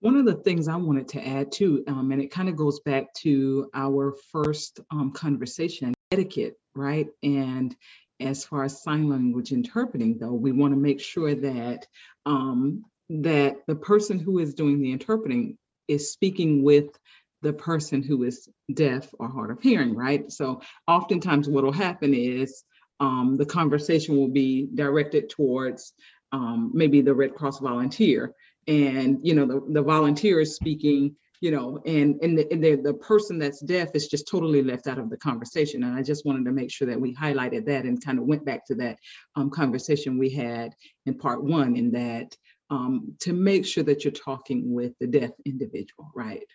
[0.00, 2.80] One of the things I wanted to add too, um, and it kind of goes
[2.80, 7.08] back to our first um, conversation, etiquette, right?
[7.22, 7.74] And
[8.20, 11.86] as far as sign language interpreting, though, we want to make sure that
[12.26, 16.98] um, that the person who is doing the interpreting is speaking with
[17.42, 20.30] the person who is deaf or hard of hearing, right?
[20.30, 22.64] So oftentimes what will happen is
[23.00, 25.92] um, the conversation will be directed towards
[26.30, 28.32] um, maybe the Red Cross volunteer.
[28.68, 32.76] And, you know, the, the volunteer is speaking, you know, and, and, the, and the,
[32.76, 35.82] the person that's deaf is just totally left out of the conversation.
[35.82, 38.44] And I just wanted to make sure that we highlighted that and kind of went
[38.44, 38.98] back to that
[39.34, 40.70] um, conversation we had
[41.06, 42.36] in part one in that
[42.70, 46.46] um, to make sure that you're talking with the deaf individual, right?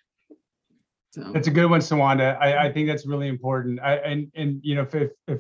[1.18, 2.38] So, That's a good one, Sawanda.
[2.39, 3.80] I, I think that's really important.
[3.82, 5.39] I, and, and, you know, if, if, if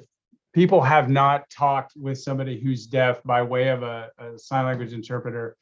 [0.53, 4.91] people have not talked with somebody who's deaf by way of a, a sign language
[4.91, 5.55] interpreter,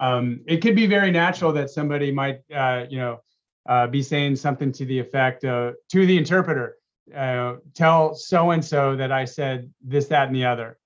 [0.00, 3.20] um, it could be very natural that somebody might, uh, you know,
[3.66, 6.76] uh, be saying something to the effect uh, to the interpreter,
[7.14, 10.78] uh, tell so-and-so that I said this, that, and the other.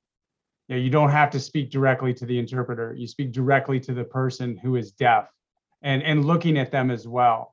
[0.68, 2.94] You know, you don't have to speak directly to the interpreter.
[2.96, 5.28] You speak directly to the person who is deaf
[5.82, 7.51] and, and looking at them as well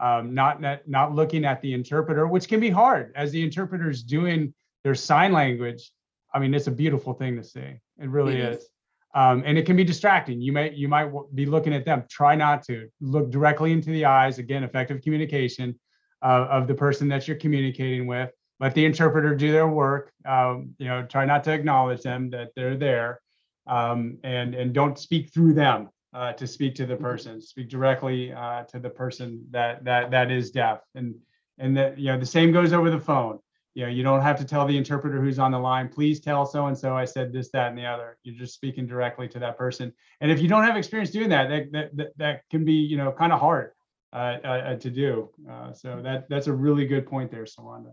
[0.00, 3.90] um, not, not not looking at the interpreter, which can be hard as the interpreter
[3.90, 5.92] is doing their sign language.
[6.32, 7.60] I mean, it's a beautiful thing to see.
[7.60, 8.58] It really It is.
[8.58, 8.68] is.
[9.14, 10.40] Um, and it can be distracting.
[10.40, 12.04] You may you might be looking at them.
[12.08, 14.38] Try not to look directly into the eyes.
[14.38, 15.78] Again, effective communication
[16.22, 18.30] uh, of the person that you're communicating with.
[18.60, 20.12] Let the interpreter do their work.
[20.24, 23.20] Um, you know, try not to acknowledge them that they're there,
[23.66, 27.40] um, and and don't speak through them uh, to speak to the person.
[27.40, 31.14] Speak directly uh, to the person that that that is deaf, and
[31.58, 33.38] and that you know the same goes over the phone.
[33.74, 35.88] You know, you don't have to tell the interpreter who's on the line.
[35.88, 38.18] Please tell so and so I said this, that, and the other.
[38.24, 39.92] You're just speaking directly to that person.
[40.20, 42.96] And if you don't have experience doing that, that that that, that can be you
[42.96, 43.72] know kind of hard
[44.12, 45.30] uh, uh, to do.
[45.48, 47.92] Uh, so that that's a really good point there, Sawanda.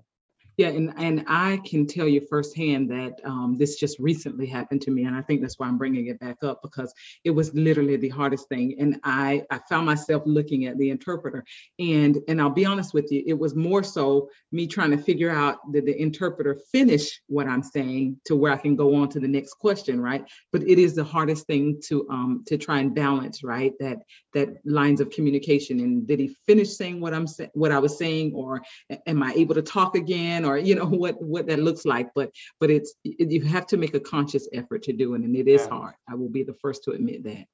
[0.58, 4.92] Yeah, and, and I can tell you firsthand that um, this just recently happened to
[4.92, 5.04] me.
[5.04, 6.92] And I think that's why I'm bringing it back up because
[7.24, 8.76] it was literally the hardest thing.
[8.80, 11.46] And I, I found myself looking at the interpreter.
[11.78, 15.30] And, and I'll be honest with you, it was more so me trying to figure
[15.30, 19.20] out that the interpreter finish what I'm saying to where I can go on to
[19.20, 20.26] the next question, right?
[20.52, 23.74] But it is the hardest thing to um, to try and balance, right?
[23.80, 24.00] That
[24.34, 25.80] that lines of communication.
[25.82, 28.62] And did he finish saying what I'm saying, what I was saying, or
[29.06, 32.10] am I able to talk again, or you know what what that looks like?
[32.16, 35.36] But but it's it- you have to make a conscious effort to do it, and
[35.36, 35.70] it is Yeah.
[35.78, 35.96] hard.
[36.10, 37.46] I will be the first to admit that.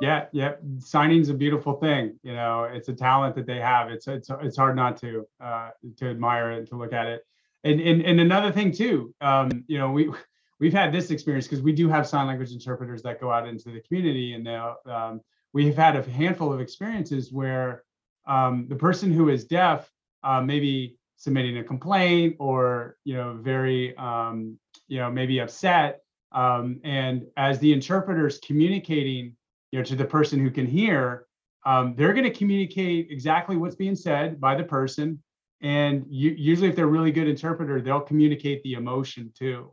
[0.00, 0.54] Yeah, yeah.
[0.80, 2.18] Signing's a beautiful thing.
[2.22, 3.90] You know, it's a talent that they have.
[3.90, 7.22] It's it's it's hard not to uh, to admire it, and to look at it.
[7.62, 10.10] And and and another thing too, um, you know, we
[10.60, 13.70] we've had this experience because we do have sign language interpreters that go out into
[13.70, 15.20] the community, and now um,
[15.52, 17.84] we've had a handful of experiences where
[18.26, 19.90] um, the person who is deaf
[20.24, 24.58] uh, maybe submitting a complaint or you know very um,
[24.88, 26.00] you know maybe upset,
[26.32, 29.36] um, and as the interpreter's communicating
[29.70, 31.26] you know, to the person who can hear,
[31.66, 35.20] um, they're going to communicate exactly what's being said by the person.
[35.60, 39.72] And you, usually, if they're really good interpreter, they'll communicate the emotion too.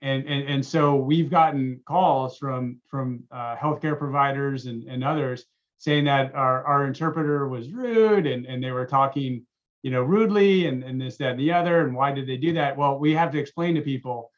[0.00, 5.44] And and and so we've gotten calls from from uh, healthcare providers and, and others
[5.78, 9.46] saying that our, our interpreter was rude and, and they were talking,
[9.82, 11.86] you know, rudely and, and this, that, and the other.
[11.86, 12.76] And why did they do that?
[12.76, 14.30] Well, we have to explain to people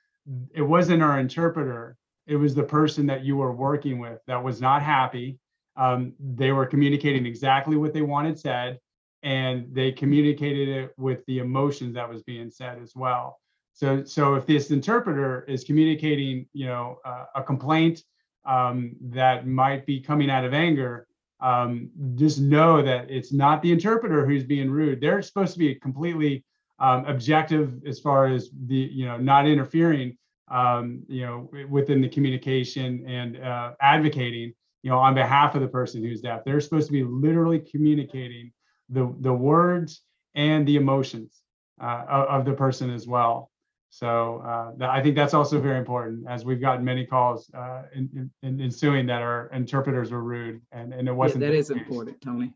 [0.54, 1.96] it wasn't our interpreter
[2.30, 5.36] it was the person that you were working with that was not happy.
[5.76, 8.78] Um, they were communicating exactly what they wanted said,
[9.24, 13.40] and they communicated it with the emotions that was being said as well.
[13.72, 18.04] So, so if this interpreter is communicating, you know, uh, a complaint
[18.44, 21.08] um, that might be coming out of anger,
[21.40, 25.00] um, just know that it's not the interpreter who's being rude.
[25.00, 26.44] They're supposed to be completely
[26.78, 30.16] um, objective as far as the, you know, not interfering
[30.50, 34.52] um, you know, within the communication and uh, advocating,
[34.82, 36.42] you know, on behalf of the person who's deaf.
[36.44, 38.52] They're supposed to be literally communicating
[38.88, 40.02] the the words
[40.34, 41.42] and the emotions
[41.80, 43.49] uh, of, of the person as well.
[43.90, 47.82] So uh, that, I think that's also very important, as we've gotten many calls uh,
[47.94, 51.40] in, in, in ensuing that our interpreters were rude, and, and it wasn't.
[51.40, 52.52] that the is important, Tony.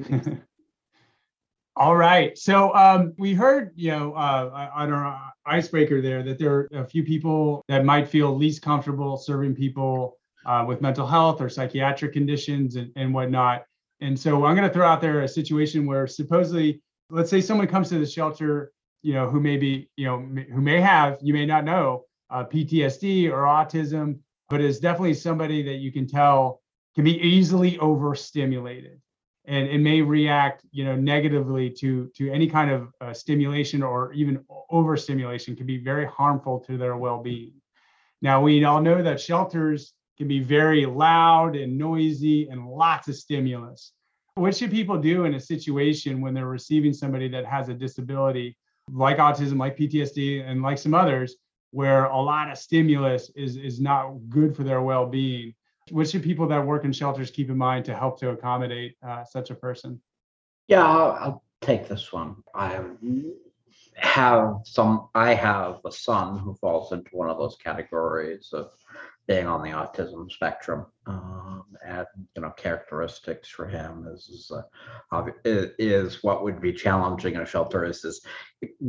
[1.76, 2.36] All right.
[2.36, 6.84] So um, we heard, you know, uh, on our icebreaker there that there are a
[6.84, 12.12] few people that might feel least comfortable serving people uh, with mental health or psychiatric
[12.12, 13.64] conditions and, and whatnot.
[14.00, 17.68] And so I'm going to throw out there a situation where supposedly, let's say someone
[17.68, 18.72] comes to the shelter,
[19.02, 22.44] you know, who may be, you know, who may have, you may not know, uh,
[22.44, 24.18] PTSD or autism,
[24.48, 26.60] but is definitely somebody that you can tell
[26.94, 29.00] can be easily overstimulated.
[29.46, 34.12] And it may react you know negatively to to any kind of uh, stimulation or
[34.12, 37.54] even overstimulation can be very harmful to their well-being.
[38.20, 43.14] Now we all know that shelters can be very loud and noisy and lots of
[43.14, 43.92] stimulus.
[44.34, 48.57] What should people do in a situation when they're receiving somebody that has a disability
[48.92, 51.36] like autism, like PTSD, and like some others,
[51.70, 55.54] where a lot of stimulus is is not good for their well-being.
[55.90, 59.24] What should people that work in shelters keep in mind to help to accommodate uh,
[59.24, 60.00] such a person?
[60.66, 62.36] Yeah, I'll, I'll take this one.
[62.54, 62.78] I
[63.96, 65.08] have some.
[65.14, 68.70] I have a son who falls into one of those categories of
[69.28, 74.50] being on the autism spectrum, um, and you know, characteristics for him is
[75.12, 78.22] uh, is what would be challenging in a shelter is is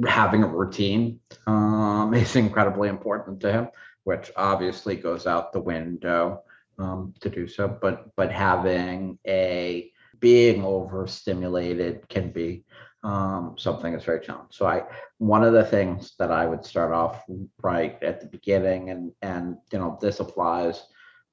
[0.07, 3.67] having a routine um, is incredibly important to him,
[4.05, 6.41] which obviously goes out the window
[6.79, 7.67] um, to do so.
[7.67, 9.91] But but having a
[10.21, 12.63] being overstimulated can be
[13.03, 14.47] um, something that's very challenging.
[14.51, 14.84] So I,
[15.17, 17.23] one of the things that I would start off
[17.61, 20.84] right at the beginning, and and you know this applies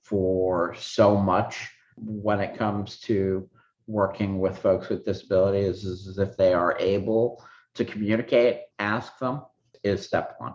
[0.02, 3.48] for so much when it comes to
[3.86, 7.42] working with folks with disabilities, is, is if they are able
[7.74, 9.42] to communicate, ask them
[9.82, 10.54] is step one.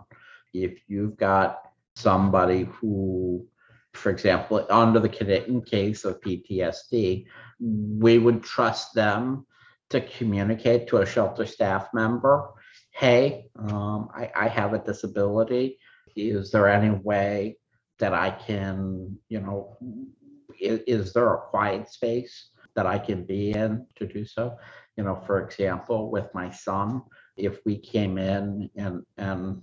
[0.52, 1.60] If you've got
[1.96, 3.46] somebody who,
[3.94, 7.26] for example, under the case of PTSD,
[7.60, 9.46] we would trust them
[9.92, 12.50] to communicate to a shelter staff member,
[12.90, 15.78] hey, um, I, I have a disability.
[16.16, 17.56] Is there any way
[17.98, 19.76] that I can, you know,
[20.60, 24.56] is, is there a quiet space that I can be in to do so?
[24.96, 27.02] You know, for example, with my son,
[27.36, 29.62] if we came in and and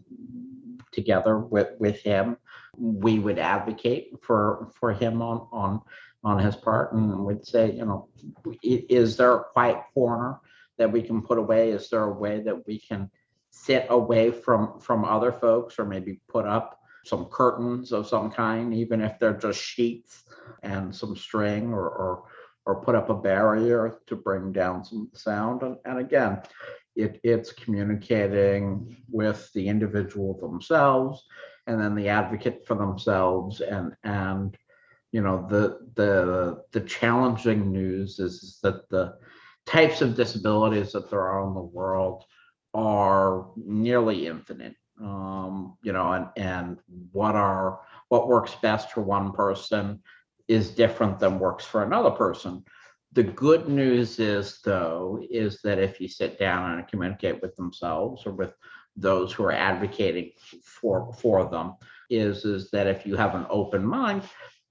[0.91, 2.38] together with with him,
[2.77, 5.81] we would advocate for for him on on
[6.23, 8.09] on his part and would say, you know,
[8.63, 10.39] is there a quiet corner
[10.77, 11.71] that we can put away?
[11.71, 13.09] Is there a way that we can
[13.51, 18.73] sit away from from other folks or maybe put up some curtains of some kind,
[18.73, 20.23] even if they're just sheets
[20.63, 22.23] and some string or or,
[22.65, 25.63] or put up a barrier to bring down some sound.
[25.63, 26.41] And, and again,
[26.95, 31.25] it, it's communicating with the individual themselves
[31.65, 34.57] and then the advocate for themselves and and
[35.11, 39.15] you know the the the challenging news is that the
[39.65, 42.23] types of disabilities that there are in the world
[42.73, 44.76] are nearly infinite.
[45.02, 46.77] Um, you know and and
[47.11, 47.80] what are
[48.10, 50.02] what works best for one person
[50.48, 52.64] is different than works for another person.
[53.14, 58.26] The good news is though is that if you sit down and communicate with themselves
[58.26, 58.53] or with
[58.95, 60.31] those who are advocating
[60.64, 61.76] for for them
[62.10, 64.23] is is that if you have an open mind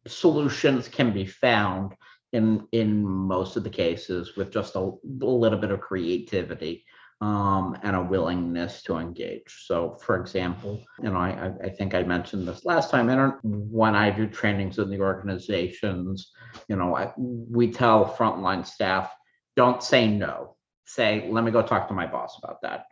[0.08, 1.94] solutions can be found
[2.32, 6.84] in in most of the cases with just a, a little bit of creativity
[7.20, 9.64] um, and a willingness to engage.
[9.66, 13.08] So, for example, you know, I, I think I mentioned this last time.
[13.08, 16.30] And when I do trainings in the organizations,
[16.68, 19.12] you know, I, we tell frontline staff,
[19.56, 20.56] don't say no.
[20.84, 22.86] Say, let me go talk to my boss about that,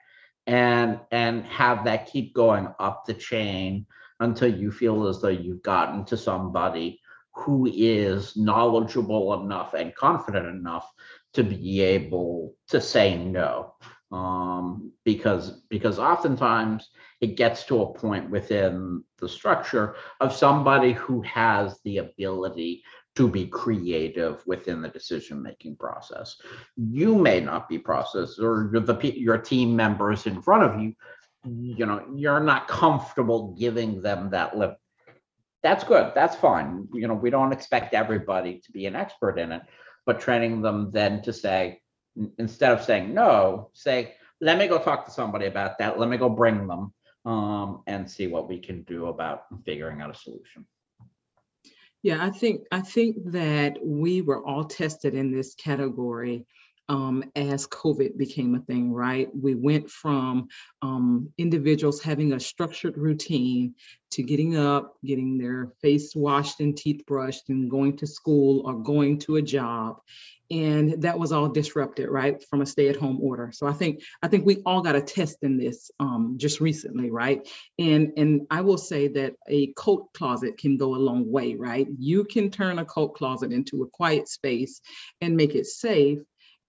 [0.46, 3.86] and and have that keep going up the chain
[4.20, 7.00] until you feel as though you've gotten to somebody
[7.36, 10.90] who is knowledgeable enough and confident enough
[11.34, 13.74] to be able to say no.
[14.10, 16.88] Um, because because oftentimes
[17.20, 22.84] it gets to a point within the structure of somebody who has the ability
[23.16, 26.36] to be creative within the decision making process.
[26.76, 30.94] You may not be processed or the your team members in front of you
[31.44, 34.56] you know you're not comfortable giving them that
[35.66, 36.12] that's good.
[36.14, 36.86] That's fine.
[36.92, 39.62] You know, we don't expect everybody to be an expert in it,
[40.06, 41.80] but training them then to say,
[42.38, 45.98] instead of saying no, say, let me go talk to somebody about that.
[45.98, 46.94] Let me go bring them
[47.24, 50.64] um, and see what we can do about figuring out a solution.
[52.04, 56.46] Yeah, I think I think that we were all tested in this category
[56.88, 59.28] um, as COVID became a thing, right?
[59.34, 60.48] We went from
[60.82, 63.74] um, individuals having a structured routine
[64.12, 68.74] to getting up, getting their face washed and teeth brushed, and going to school or
[68.74, 70.00] going to a job.
[70.48, 73.50] And that was all disrupted, right, from a stay-at-home order.
[73.52, 77.10] So I think I think we all got a test in this um, just recently,
[77.10, 77.48] right?
[77.80, 81.88] And and I will say that a coat closet can go a long way, right?
[81.98, 84.80] You can turn a coat closet into a quiet space
[85.20, 86.20] and make it safe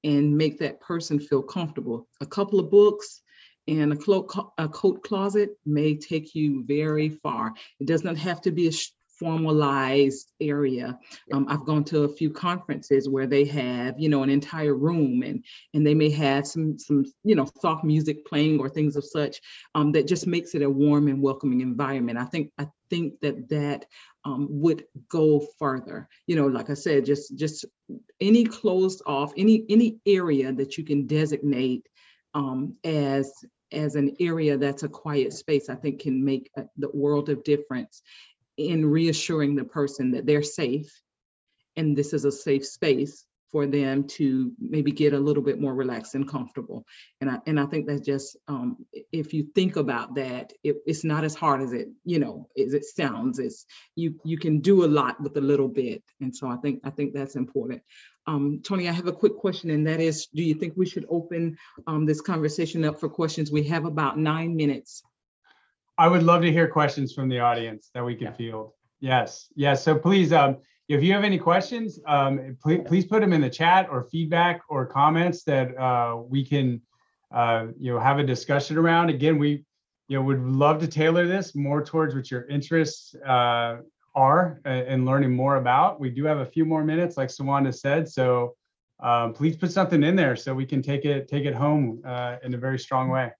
[0.08, 2.08] and make that person feel comfortable.
[2.22, 3.22] A couple of books
[3.68, 7.54] and a, clo- a coat closet may take you very far.
[7.82, 8.72] It does not have to be a
[9.20, 10.98] formalized area.
[11.34, 15.24] Um, I've gone to a few conferences where they have, you know, an entire room
[15.24, 19.06] and and they may have some some, you know, soft music playing or things of
[19.06, 19.42] such
[19.76, 22.18] um, that just makes it a warm and welcoming environment.
[22.18, 23.86] I think I think that that
[24.26, 26.08] um, would go further.
[26.28, 27.66] You know, like I said, just just
[28.20, 31.88] any closed off any any area that you can designate
[32.34, 33.32] um, as
[33.72, 37.44] as an area that's a quiet space, I think can make a- the world of
[37.44, 38.02] difference
[38.58, 40.92] in reassuring the person that they're safe
[41.76, 45.74] and this is a safe space for them to maybe get a little bit more
[45.74, 46.86] relaxed and comfortable.
[47.22, 51.06] And I, and I think that just, um, if you think about that, it, it's
[51.06, 53.40] not as hard as it, you know, as it sounds.
[53.40, 53.66] It's,
[53.96, 56.04] you, you can do a lot with a little bit.
[56.20, 57.82] And so I think, I think that's important.
[58.26, 61.06] Um, Tony, I have a quick question and that is, do you think we should
[61.10, 61.58] open,
[61.88, 63.50] um, this conversation up for questions?
[63.50, 65.04] We have about nine minutes.
[65.98, 68.34] I would love to hear questions from the audience that we can Yeah.
[68.34, 68.72] field.
[69.00, 69.84] Yes, yes.
[69.84, 70.58] So please, um,
[70.88, 74.62] if you have any questions, um, please, please put them in the chat or feedback
[74.70, 76.82] or comments that, uh, we can,
[77.32, 79.10] uh, you know, have a discussion around.
[79.10, 79.66] Again, we,
[80.08, 83.78] you know, would love to tailor this more towards what your interests, uh,
[84.16, 86.00] are and learning more about.
[86.00, 88.56] We do have a few more minutes, like Sawanda said, so,
[89.00, 92.38] um, please put something in there so we can take it, take it home, uh,
[92.44, 93.32] in a very strong way.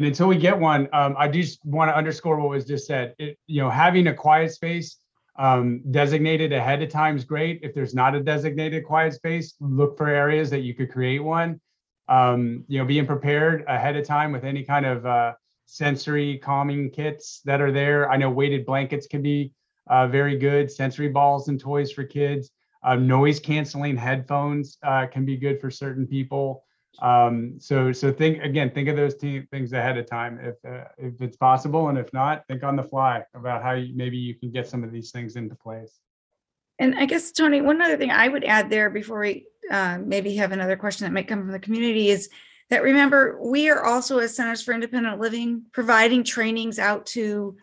[0.00, 2.86] And until we get one, um, I do just want to underscore what was just
[2.86, 3.14] said.
[3.18, 4.96] It, you know, having a quiet space
[5.38, 7.60] um, designated ahead of time is great.
[7.62, 11.60] If there's not a designated quiet space, look for areas that you could create one.
[12.08, 15.34] Um, you know, being prepared ahead of time with any kind of uh,
[15.66, 18.10] sensory calming kits that are there.
[18.10, 19.52] I know weighted blankets can be
[19.90, 20.72] uh, very good.
[20.72, 22.52] Sensory balls and toys for kids.
[22.82, 26.64] Uh, noise canceling headphones uh, can be good for certain people.
[27.00, 30.84] Um, so, so think, again, think of those te- things ahead of time if, uh,
[30.98, 31.88] if it's possible.
[31.88, 34.84] And if not, think on the fly about how you, maybe you can get some
[34.84, 36.00] of these things into place.
[36.78, 40.36] And I guess, Tony, one other thing I would add there before we uh, maybe
[40.36, 42.28] have another question that might come from the community is
[42.70, 47.56] that remember, we are also as Centers for Independent Living providing trainings out to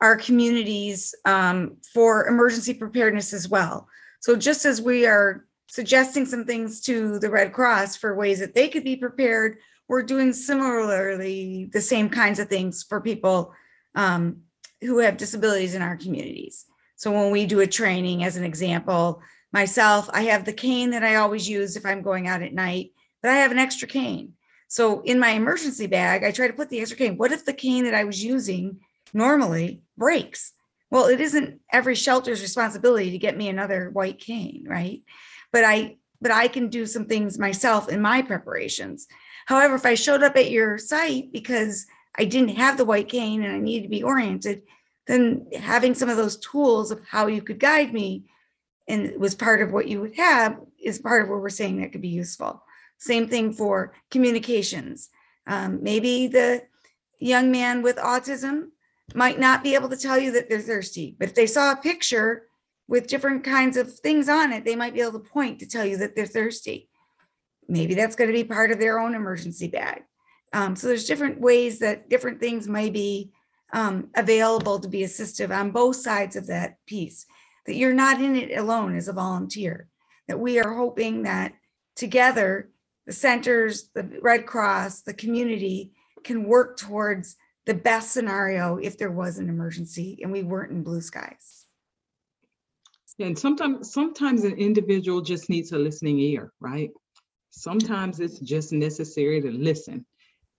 [0.00, 3.88] our communities um, for emergency preparedness as well.
[4.20, 8.54] So just as we are suggesting some things to the Red Cross for ways that
[8.54, 9.56] they could be prepared,
[9.88, 13.54] we're doing similarly the same kinds of things for people
[13.94, 14.42] um,
[14.82, 16.66] who have disabilities in our communities.
[16.96, 21.04] So when we do a training, as an example, myself, I have the cane that
[21.04, 22.90] I always use if I'm going out at night,
[23.22, 24.34] but I have an extra cane.
[24.68, 27.16] So in my emergency bag, I try to put the extra cane.
[27.16, 28.80] What if the cane that I was using
[29.14, 30.52] normally breaks?
[30.90, 35.00] Well, it isn't every shelter's responsibility to get me another white cane, right?
[35.52, 39.08] But I but I can do some things myself in my preparations.
[39.46, 43.42] However, if I showed up at your site because I didn't have the white cane
[43.42, 44.62] and I needed to be oriented,
[45.08, 48.24] then having some of those tools of how you could guide me
[48.88, 51.92] and was part of what you would have is part of what we're saying that
[51.92, 52.62] could be useful.
[52.98, 55.10] Same thing for communications.
[55.46, 56.62] Um, maybe the
[57.18, 58.68] young man with autism
[59.14, 61.76] might not be able to tell you that they're thirsty, but if they saw a
[61.76, 62.46] picture
[62.88, 65.84] with different kinds of things on it, they might be able to point to tell
[65.84, 66.88] you that they're thirsty.
[67.68, 70.02] Maybe that's going to be part of their own emergency bag.
[70.52, 73.32] Um, so there's different ways that different things may be
[73.72, 77.24] um, available to be assistive on both sides of that piece.
[77.66, 79.88] That you're not in it alone as a volunteer.
[80.28, 81.54] That we are hoping that
[81.96, 82.70] together,
[83.06, 85.92] the centers, the Red Cross, the community
[86.24, 87.36] can work towards
[87.66, 91.61] the best scenario if there was an emergency and we weren't in blue skies.
[93.18, 96.90] And sometimes, sometimes an individual just needs a listening ear, right?
[97.50, 100.06] Sometimes it's just necessary to listen.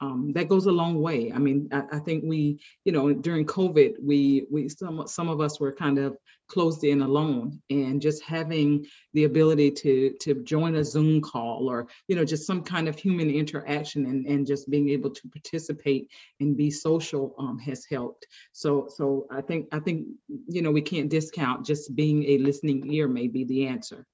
[0.01, 1.31] Um, that goes a long way.
[1.31, 5.39] I mean, I, I think we, you know, during COVID, we, we, some, some of
[5.39, 6.17] us were kind of
[6.53, 11.88] closed in alone and just having the ability to, to join a Zoom call or,
[12.07, 16.09] you know, just some kind of human interaction and, and just being able to participate
[16.39, 18.27] and be social um, has helped.
[18.51, 20.07] So, so I think, I think,
[20.47, 24.05] you know, we can't discount just being a listening ear may be the answer.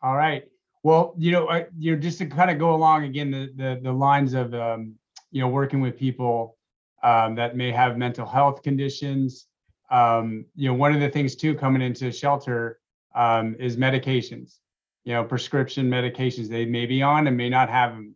[0.00, 0.44] All right.
[0.82, 3.80] Well, you know, I, you know, just to kind of go along again, the, the,
[3.82, 4.94] the lines of, um,
[5.32, 6.56] you know, working with people
[7.02, 9.46] um, that may have mental health conditions.
[9.94, 12.80] Um, you know, one of the things too coming into shelter
[13.14, 14.58] um, is medications.
[15.04, 18.14] You know, prescription medications they may be on and may not have them.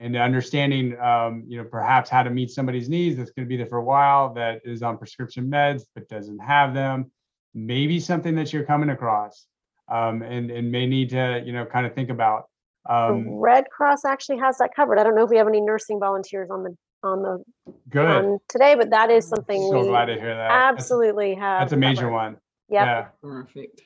[0.00, 3.56] And understanding, um, you know, perhaps how to meet somebody's needs that's going to be
[3.56, 7.10] there for a while that is on prescription meds but doesn't have them.
[7.52, 9.46] Maybe something that you're coming across
[9.90, 12.48] um, and and may need to you know kind of think about.
[12.88, 14.98] Um, Red Cross actually has that covered.
[14.98, 18.06] I don't know if we have any nursing volunteers on the, on the, good.
[18.24, 20.48] on today, but that is something So glad to hear that.
[20.48, 21.60] That's- absolutely have.
[21.62, 22.12] That's a major covered.
[22.12, 22.32] one.
[22.70, 22.86] Yep.
[22.86, 23.06] Yeah.
[23.22, 23.82] Perfect.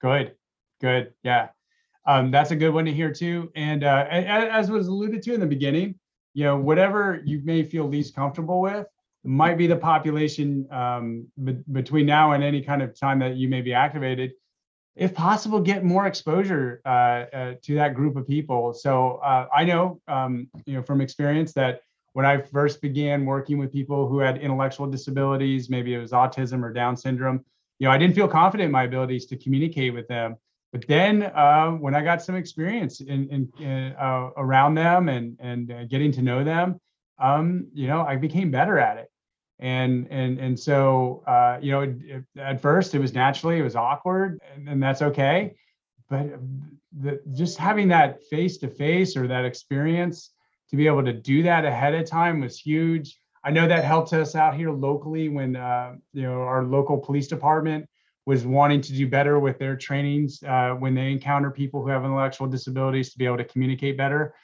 [0.00, 0.34] Good.
[0.80, 1.12] Good.
[1.22, 1.48] Yeah.
[2.06, 3.50] Um, that's a good one to hear too.
[3.54, 5.94] And uh, a- a- as was alluded to in the beginning,
[6.34, 8.86] you know, whatever you may feel least comfortable with
[9.24, 13.48] might be the population um, be- between now and any kind of time that you
[13.48, 14.32] may be activated.
[14.96, 18.72] if possible, get more exposure uh, uh, to that group of people.
[18.72, 21.82] So uh, I know, um, you know, from experience that
[22.12, 26.62] when I first began working with people who had intellectual disabilities, maybe it was autism
[26.62, 27.44] or Down syndrome,
[27.78, 30.36] you know, I didn't feel confident in my abilities to communicate with them.
[30.72, 35.36] But then uh, when I got some experience in, in, in uh, around them and
[35.40, 36.80] and uh, getting to know them,
[37.18, 39.10] um, you know, I became better at it.
[39.60, 43.62] And and and so uh, you know, it, it- at first it was naturally it
[43.62, 45.54] was awkward, and, and that's okay.
[46.10, 46.38] But
[47.00, 50.30] the, just having that face to face or that experience
[50.70, 53.18] to be able to do that ahead of time was huge.
[53.44, 57.28] I know that helped us out here locally when uh, you know our local police
[57.28, 57.88] department
[58.26, 62.04] was wanting to do better with their trainings uh, when they encounter people who have
[62.04, 64.34] intellectual disabilities to be able to communicate better.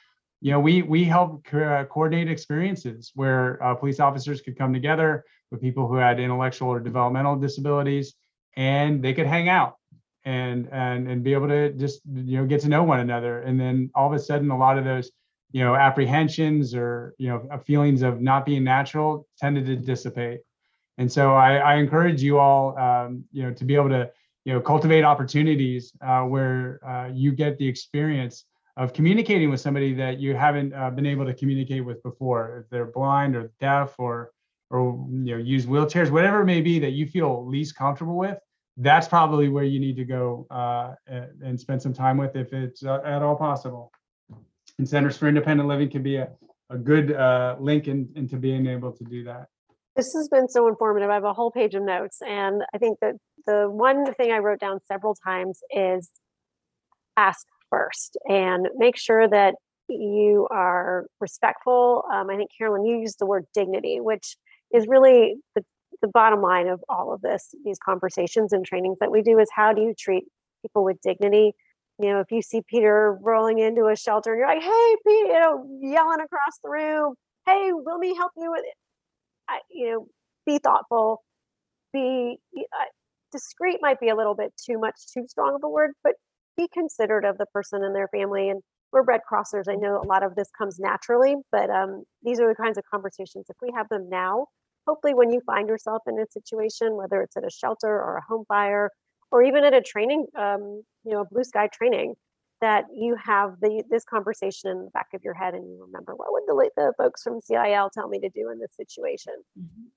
[0.41, 4.73] You know, we we help co- uh, coordinate experiences where uh, police officers could come
[4.73, 8.15] together with people who had intellectual or developmental disabilities,
[8.57, 9.75] and they could hang out
[10.23, 13.41] and and and be able to just you know get to know one another.
[13.41, 15.11] And then all of a sudden, a lot of those
[15.51, 20.41] you know apprehensions or you know feelings of not being natural tended to dissipate.
[20.97, 24.09] And so I, I encourage you all, um, you know, to be able to,
[24.45, 28.45] you know, cultivate opportunities uh, where uh, you get the experience
[28.77, 32.69] of communicating with somebody that you haven't uh, been able to communicate with before, if
[32.69, 34.31] they're blind or deaf or,
[34.69, 38.37] or you know, use wheelchairs, whatever it may be that you feel least comfortable with.
[38.77, 42.53] That's probably where you need to go uh, and, and spend some time with, if
[42.53, 43.91] it's uh, at all possible.
[44.77, 46.29] And Centers for Independent Living can be a,
[46.69, 49.47] a good uh, link in, into being able to do that.
[49.95, 51.09] This has been so informative.
[51.09, 53.15] I have a whole page of notes, and I think that
[53.47, 56.09] the one thing I wrote down several times is
[57.15, 59.55] ask first and make sure that
[59.87, 62.03] you are respectful.
[62.11, 64.35] Um, I think Carolyn, you used the word dignity, which
[64.73, 65.63] is really the,
[66.01, 69.47] the bottom line of all of this, these conversations and trainings that we do is
[69.55, 70.25] how do you treat
[70.61, 71.53] people with dignity?
[71.99, 75.27] You know, if you see Peter rolling into a shelter and you're like, hey, Pete,
[75.27, 77.15] you know, yelling across the room,
[77.45, 78.73] hey, will me help you with it?
[79.47, 80.07] I, you know,
[80.45, 81.23] be thoughtful,
[81.93, 82.85] be uh,
[83.31, 86.13] discreet might be a little bit too much, too strong of a word, but
[86.57, 88.49] be considerate of the person and their family.
[88.49, 88.61] And
[88.91, 89.65] we're Red Crossers.
[89.69, 92.83] I know a lot of this comes naturally, but um, these are the kinds of
[92.89, 93.45] conversations.
[93.49, 94.47] If we have them now,
[94.87, 98.21] hopefully, when you find yourself in a situation, whether it's at a shelter or a
[98.27, 98.89] home fire,
[99.35, 102.15] or even at a training, um, you know, a blue sky training,
[102.61, 106.15] that you have the this conversation in the back of your head and you remember
[106.15, 109.33] what would the, the folks from CIL tell me to do in this situation.
[109.59, 109.89] Mhm.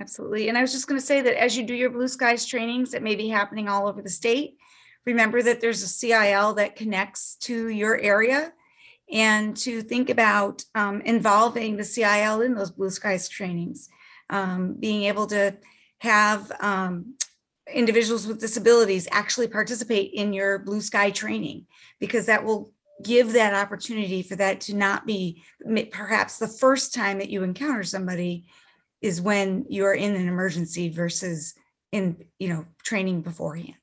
[0.00, 0.48] Absolutely.
[0.48, 2.92] And I was just going to say that as you do your Blue Skies trainings
[2.92, 4.56] that may be happening all over the state,
[5.04, 8.54] remember that there's a CIL that connects to your area
[9.12, 13.90] and to think about um, involving the CIL in those Blue Skies trainings,
[14.30, 15.54] um, being able to
[15.98, 17.14] have um,
[17.72, 21.66] individuals with disabilities actually participate in your Blue Sky training
[22.00, 22.72] because that will
[23.02, 25.42] give that opportunity for that to not be
[25.90, 28.46] perhaps the first time that you encounter somebody
[29.00, 31.54] is when you're in an emergency versus
[31.92, 33.74] in, you know, training beforehand.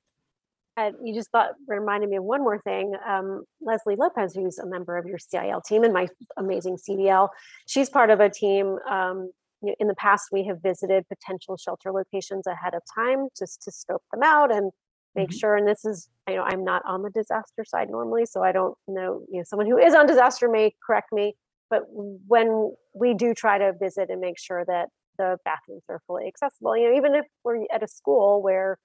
[0.77, 2.93] And you just thought reminded me of one more thing.
[3.07, 7.29] Um, Leslie Lopez, who's a member of your CIL team and my amazing CDL,
[7.65, 8.77] she's part of a team.
[8.89, 9.31] Um,
[9.79, 14.03] in the past, we have visited potential shelter locations ahead of time just to scope
[14.11, 14.71] them out and
[15.15, 15.39] make Mhm.
[15.39, 15.55] sure.
[15.55, 18.77] And this is, you know, I'm not on the disaster side normally, so I don't
[18.87, 19.25] know.
[19.31, 21.35] You know, someone who is on disaster may correct me.
[21.69, 26.27] But when we do try to visit and make sure that the bathrooms are fully
[26.27, 28.77] accessible, you know, even if we're at a school where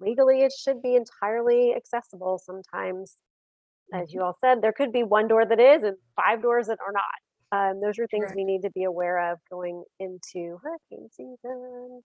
[0.00, 3.16] legally it should be entirely accessible sometimes
[3.94, 6.78] as you all said there could be one door that is and five doors that
[6.86, 7.04] are not
[7.52, 12.02] um, those are things we need to be aware of going into hurricane season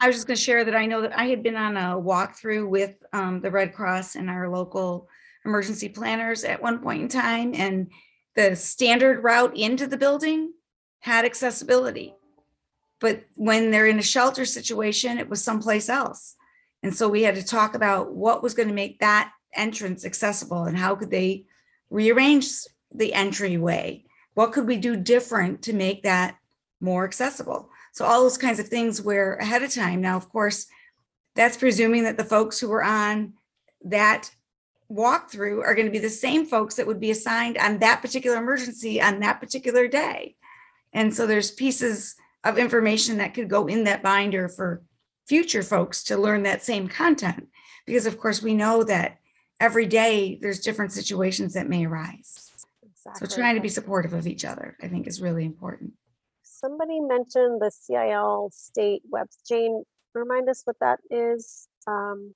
[0.00, 2.00] I was just going to share that I know that I had been on a
[2.00, 5.08] walkthrough with um, the Red Cross and our local
[5.44, 7.90] emergency planners at one point in time, and
[8.34, 10.54] the standard route into the building
[11.00, 12.14] had accessibility.
[12.98, 16.34] But when they're in a shelter situation, it was someplace else.
[16.82, 20.64] And so we had to talk about what was going to make that entrance accessible
[20.64, 21.44] and how could they
[21.90, 22.48] rearrange
[22.94, 24.04] the entryway?
[24.34, 26.36] What could we do different to make that
[26.80, 27.70] more accessible?
[27.92, 30.00] So all those kinds of things where ahead of time.
[30.00, 30.66] Now, of course,
[31.34, 33.34] that's presuming that the folks who were on
[33.84, 34.30] that
[34.90, 38.36] walkthrough are going to be the same folks that would be assigned on that particular
[38.36, 40.36] emergency on that particular day.
[40.92, 44.82] And so there's pieces of information that could go in that binder for
[45.26, 47.48] future folks to learn that same content.
[47.86, 49.18] Because of course, we know that
[49.60, 52.49] every day there's different situations that may arise.
[53.16, 55.92] So trying to be supportive of each other, I think is really important.
[56.42, 59.82] somebody mentioned the cil state web jane
[60.14, 62.34] remind us what that is um,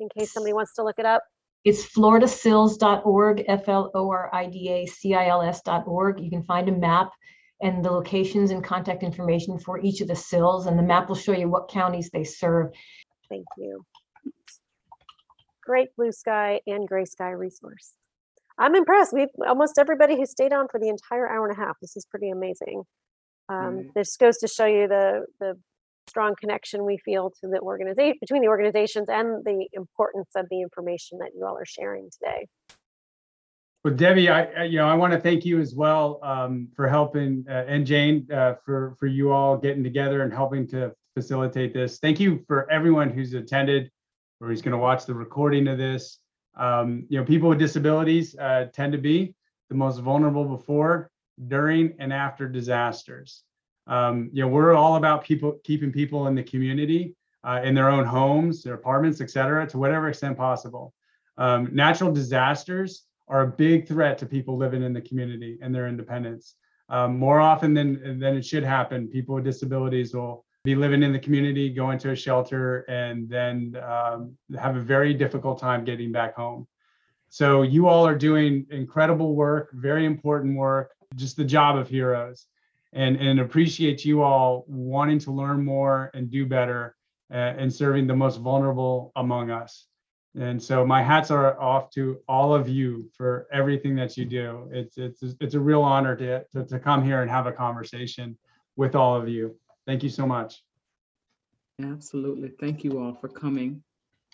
[0.00, 1.22] in case somebody wants to look it up?
[1.64, 6.20] It's floridacils.org, F L O R I D A C I L S.org.
[6.20, 7.12] You can find a map
[7.60, 11.14] and the locations and contact information for each of the CILs, and the map will
[11.14, 12.72] show you what counties they serve.
[13.28, 13.84] Thank you.
[15.64, 17.92] Great blue sky and gray sky resource.
[18.58, 19.12] I'm impressed.
[19.12, 21.76] We've almost everybody who stayed on for the entire hour and a half.
[21.80, 22.84] This is pretty amazing.
[23.48, 23.94] Um, Right.
[23.94, 25.58] This goes to show you the the
[26.08, 30.60] strong connection we feel to the organization between the organizations and the importance of the
[30.60, 32.46] information that you all are sharing today.
[33.84, 36.88] Well, Debbie, I, I- you know, I want to thank you as well um, for
[36.88, 41.72] helping, uh, and Jane, uh, for, for you all getting together and helping to facilitate
[41.74, 41.98] this.
[41.98, 43.90] Thank you for everyone who's attended
[44.40, 46.18] or who's going to watch the recording of this.
[46.56, 49.34] Um, You know, people with disabilities uh, tend to be
[49.68, 51.10] the most vulnerable before,
[51.48, 53.44] during, and after disasters.
[53.86, 57.90] Um, You know, we're all about people, keeping people in the community, uh, in their
[57.90, 60.94] own homes, their apartments, et cetera, to whatever extent possible.
[61.38, 65.88] Um, Natural disasters are a big threat to people living in the community and their
[65.88, 66.56] independence.
[66.88, 71.12] Um, more often than than it should happen, people with disabilities will be living in
[71.12, 76.12] the community, going to a shelter, and then um, have a very difficult time getting
[76.12, 76.66] back home.
[77.30, 82.46] So you all are doing incredible work, very important work, just the job of heroes,
[82.92, 86.94] and and appreciate you all wanting to learn more and do better,
[87.32, 89.86] uh, and serving the most vulnerable among us.
[90.38, 94.68] And so my hats are off to all of you for everything that you do.
[94.70, 98.38] It's it's it's a real honor to to, to come here and have a conversation
[98.76, 99.56] with all of you.
[99.86, 100.62] Thank you so much.
[101.82, 102.52] Absolutely.
[102.60, 103.82] Thank you all for coming.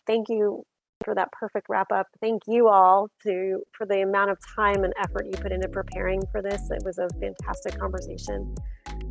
[0.07, 0.65] Thank you
[1.05, 2.07] for that perfect wrap up.
[2.21, 6.23] Thank you all to for the amount of time and effort you put into preparing
[6.33, 6.71] for this.
[6.71, 8.55] It was a fantastic conversation.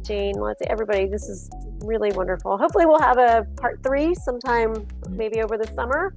[0.02, 1.50] Jane, let's everybody, this is
[1.84, 2.58] really wonderful.
[2.58, 6.14] Hopefully we'll have a part three sometime maybe over the summer.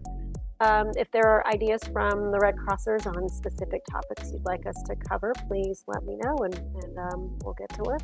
[0.60, 4.76] Um, if there are ideas from the Red Crossers on specific topics you'd like us
[4.86, 8.02] to cover, please let me know and, and um, we'll get to work.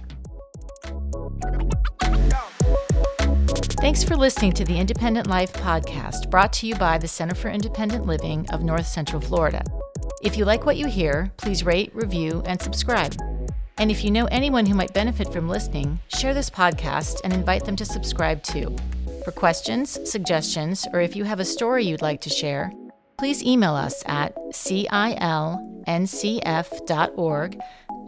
[3.81, 7.49] Thanks for listening to the Independent Life podcast brought to you by the Center for
[7.49, 9.63] Independent Living of North Central Florida.
[10.23, 13.15] If you like what you hear, please rate, review, and subscribe.
[13.79, 17.65] And if you know anyone who might benefit from listening, share this podcast and invite
[17.65, 18.75] them to subscribe too.
[19.25, 22.73] For questions, suggestions, or if you have a story you'd like to share,
[23.19, 25.19] please email us at cilncf.org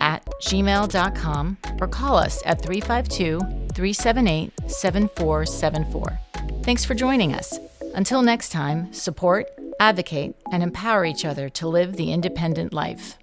[0.09, 3.39] at gmail.com or call us at 352
[3.75, 6.19] 378 7474.
[6.63, 7.59] Thanks for joining us.
[7.95, 9.47] Until next time, support,
[9.79, 13.19] advocate, and empower each other to live the independent life.